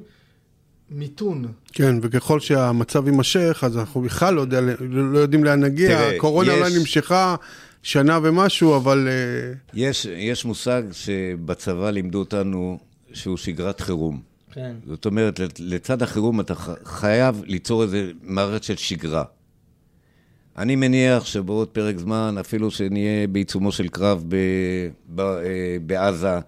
מיתון. 0.91 1.45
כן, 1.73 1.97
וככל 2.03 2.41
שהמצב 2.41 3.07
יימשך, 3.09 3.61
אז 3.67 3.79
אנחנו 3.79 4.01
בכלל 4.01 4.35
לא, 4.35 4.41
יודע, 4.41 4.61
לא 4.81 5.19
יודעים 5.19 5.45
לאן 5.45 5.65
נגיע. 5.65 5.89
תראה, 5.89 6.17
הקורונה 6.17 6.53
יש- 6.53 6.59
אולי 6.59 6.79
נמשכה 6.79 7.37
שנה 7.83 8.19
ומשהו, 8.23 8.77
אבל 8.77 9.09
אה, 9.09 9.53
יש, 9.75 10.05
יש 10.05 10.45
מושג 10.45 10.83
שבצבא 10.93 11.91
לימדו 11.91 12.19
אותנו 12.19 12.79
שהוא 13.13 13.37
שגרת 13.37 13.81
חירום. 13.81 14.21
כן. 14.53 14.73
זאת 14.87 15.07
אומרת, 15.07 15.41
לצד 15.59 16.03
החירום 16.03 16.41
אתה 16.41 16.55
חייב 16.85 17.43
ליצור 17.47 17.83
איזה 17.83 18.11
מערכת 18.23 18.63
של 18.65 18.77
שגרה. 18.77 19.25
אני 20.59 20.77
מניח 20.77 21.25
שבעוד 21.25 21.69
פרק 21.69 21.99
זמן, 21.99 22.37
אפילו 22.41 22.71
שנהיה 22.71 23.27
בעיצומו 23.27 23.73
של 23.73 23.89
קרב 23.89 24.25
ב, 24.29 24.37
ב, 25.15 25.21
אה, 25.21 25.37
בעזה, 25.87 26.39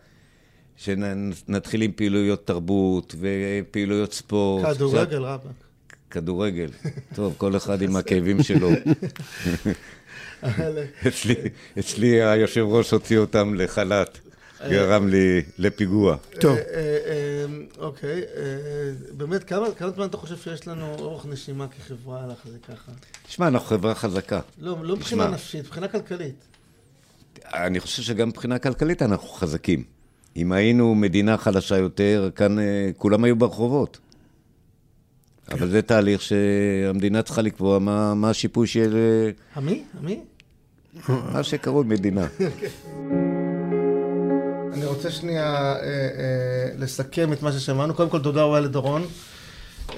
שנתחיל 0.80 1.82
עם 1.82 1.92
פעילויות 1.92 2.46
תרבות 2.46 3.14
ופעילויות 3.20 4.12
ספורט. 4.12 4.76
כדורגל, 4.76 5.22
רבאק. 5.22 5.52
כדורגל. 6.10 6.70
טוב, 7.16 7.34
כל 7.36 7.56
אחד 7.56 7.82
עם 7.82 7.96
הכאבים 7.96 8.42
שלו. 8.42 8.70
אצלי, 11.08 11.34
אצלי 11.78 12.22
היושב 12.22 12.64
ראש 12.68 12.90
הוציא 12.90 13.18
אותם 13.18 13.54
לחל"ת, 13.54 14.18
גרם 14.68 15.08
לי 15.08 15.42
לפיגוע. 15.58 16.16
טוב. 16.40 16.56
אה, 16.56 16.62
אה, 16.74 16.98
אה, 17.06 17.44
אוקיי, 17.78 18.22
באמת, 19.12 19.44
כמה 19.44 19.66
כמה 19.78 19.90
זמן 19.90 20.06
אתה 20.06 20.16
חושב 20.16 20.36
שיש 20.36 20.68
לנו 20.68 20.94
אורך 20.98 21.26
נשימה 21.26 21.66
כחברה 21.68 22.26
להחזיק 22.26 22.64
ככה? 22.64 22.92
תשמע, 23.26 23.48
אנחנו 23.48 23.66
חברה 23.68 23.94
חזקה. 23.94 24.40
לא, 24.58 24.76
לא 24.82 24.96
מבחינה. 24.96 25.28
נפשית, 25.28 25.64
מבחינה 25.64 25.88
כלכלית. 25.88 26.44
אני 27.44 27.80
חושב 27.80 28.02
שגם 28.02 28.28
מבחינה 28.28 28.58
כלכלית 28.58 29.02
אנחנו 29.02 29.28
חזקים. 29.28 29.99
אם 30.36 30.52
היינו 30.52 30.94
מדינה 30.94 31.36
חלשה 31.36 31.76
יותר, 31.76 32.30
כאן 32.34 32.58
אה, 32.58 32.90
כולם 32.96 33.24
היו 33.24 33.36
ברחובות. 33.36 33.98
אבל 35.52 35.68
זה 35.70 35.82
תהליך 35.82 36.22
שהמדינה 36.22 37.22
צריכה 37.22 37.42
לקבוע 37.42 37.78
מה, 37.78 38.14
מה 38.14 38.30
השיפוי 38.30 38.66
של 38.66 38.96
אה, 38.96 39.30
המי? 39.54 39.84
המי? 40.00 40.20
מה 41.08 41.42
שקרוי 41.42 41.84
מדינה. 41.84 42.26
אני 44.72 44.84
רוצה 44.84 45.10
שנייה 45.10 45.72
אה, 45.72 45.82
אה, 45.82 46.68
לסכם 46.78 47.32
את 47.32 47.42
מה 47.42 47.52
ששמענו. 47.52 47.94
קודם 47.94 48.10
כל, 48.10 48.20
תודה 48.22 48.42
רבה 48.42 48.60
לדורון, 48.60 49.02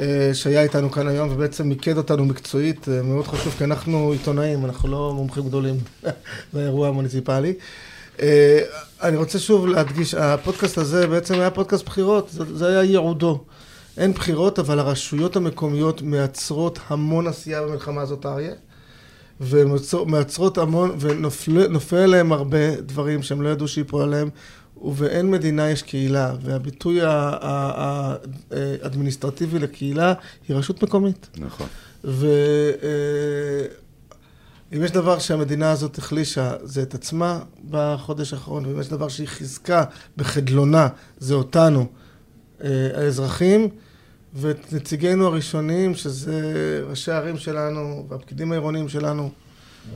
אה, 0.00 0.30
שהיה 0.34 0.62
איתנו 0.62 0.90
כאן 0.90 1.08
היום 1.08 1.32
ובעצם 1.32 1.68
מיקד 1.68 1.96
אותנו 1.96 2.24
מקצועית. 2.24 2.88
אה, 2.88 3.02
מאוד 3.02 3.26
חשוב, 3.26 3.54
כי 3.58 3.64
אנחנו 3.64 4.12
עיתונאים, 4.12 4.64
אנחנו 4.64 4.88
לא 4.88 5.12
מומחים 5.14 5.44
גדולים 5.44 5.76
באירוע 6.52 6.88
המוניציפלי. 6.88 7.54
אה, 8.20 8.60
אני 9.02 9.16
רוצה 9.16 9.38
שוב 9.38 9.66
להדגיש, 9.66 10.14
הפודקאסט 10.14 10.78
הזה 10.78 11.06
בעצם 11.06 11.34
היה 11.34 11.50
פודקאסט 11.50 11.84
בחירות, 11.84 12.28
זה, 12.30 12.56
זה 12.56 12.68
היה 12.68 12.82
ייעודו. 12.82 13.44
אין 13.96 14.12
בחירות, 14.12 14.58
אבל 14.58 14.78
הרשויות 14.78 15.36
המקומיות 15.36 16.02
מייצרות 16.02 16.78
המון 16.88 17.26
עשייה 17.26 17.62
במלחמה 17.62 18.02
הזאת, 18.02 18.26
אריה. 18.26 18.54
ומייצרות 19.40 20.58
המון, 20.58 20.96
ונופל 21.00 21.96
עליהם 21.96 22.32
הרבה 22.32 22.80
דברים 22.80 23.22
שהם 23.22 23.42
לא 23.42 23.48
ידעו 23.48 23.68
שיפול 23.68 24.02
עליהם, 24.02 24.30
ובאין 24.82 25.30
מדינה 25.30 25.70
יש 25.70 25.82
קהילה, 25.82 26.34
והביטוי 26.42 27.00
האדמיניסטרטיבי 28.50 29.58
לקהילה 29.58 30.14
היא 30.48 30.56
רשות 30.56 30.82
מקומית. 30.82 31.28
נכון. 31.36 31.66
ואם 34.72 34.84
יש 34.84 34.90
דבר 34.90 35.18
שהמדינה 35.18 35.70
הזאת 35.70 35.98
החלישה, 35.98 36.52
זה 36.62 36.82
את 36.82 36.94
עצמה 36.94 37.40
בחודש 37.70 38.32
האחרון, 38.32 38.66
ואם 38.66 38.80
יש 38.80 38.88
דבר 38.88 39.08
שהיא 39.08 39.28
חיזקה 39.28 39.84
בחדלונה, 40.16 40.88
זה 41.18 41.34
אותנו, 41.34 41.86
אה, 42.64 42.88
האזרחים, 42.94 43.68
ואת 44.34 44.72
נציגינו 44.72 45.26
הראשונים, 45.26 45.94
שזה 45.94 46.40
ראשי 46.88 47.12
הערים 47.12 47.38
שלנו 47.38 48.06
והפקידים 48.08 48.52
העירוניים 48.52 48.88
שלנו, 48.88 49.30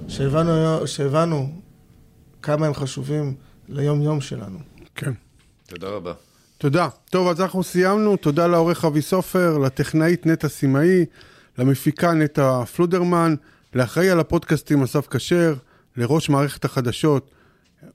שהבנו, 0.09 0.87
שהבנו 0.87 1.53
כמה 2.43 2.67
הם 2.67 2.75
חשובים 2.75 3.35
ליום-יום 3.69 4.21
שלנו. 4.21 4.59
כן. 4.95 5.13
תודה 5.67 5.89
רבה. 5.89 6.13
תודה. 6.59 6.89
טוב, 7.11 7.29
אז 7.29 7.41
אנחנו 7.41 7.63
סיימנו. 7.63 8.17
תודה 8.17 8.47
לעורך 8.47 8.85
אבי 8.85 9.03
סופר, 9.03 9.59
לטכנאית 9.59 10.27
נטע 10.27 10.49
סימאי, 10.49 11.05
למפיקה 11.59 12.13
נטע 12.13 12.65
פלודרמן, 12.65 13.35
לאחראי 13.77 14.11
על 14.11 14.21
הפודקאסטים 14.21 14.83
אסף 14.83 15.07
כשר, 15.09 15.55
לראש 15.97 16.29
מערכת 16.29 16.65
החדשות 16.65 17.31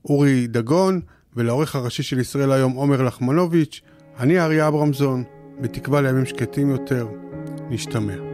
אורי 0.05 0.47
דגון, 0.47 1.01
ולעורך 1.36 1.75
הראשי 1.75 2.03
של 2.03 2.19
ישראל 2.19 2.51
היום 2.51 2.71
עומר 2.71 3.01
לחמנוביץ'. 3.01 3.82
אני 4.19 4.39
אריה 4.39 4.67
אברמזון, 4.67 5.23
בתקווה 5.61 6.01
לימים 6.01 6.25
שקטים 6.25 6.69
יותר. 6.69 7.07
נשתמע. 7.69 8.30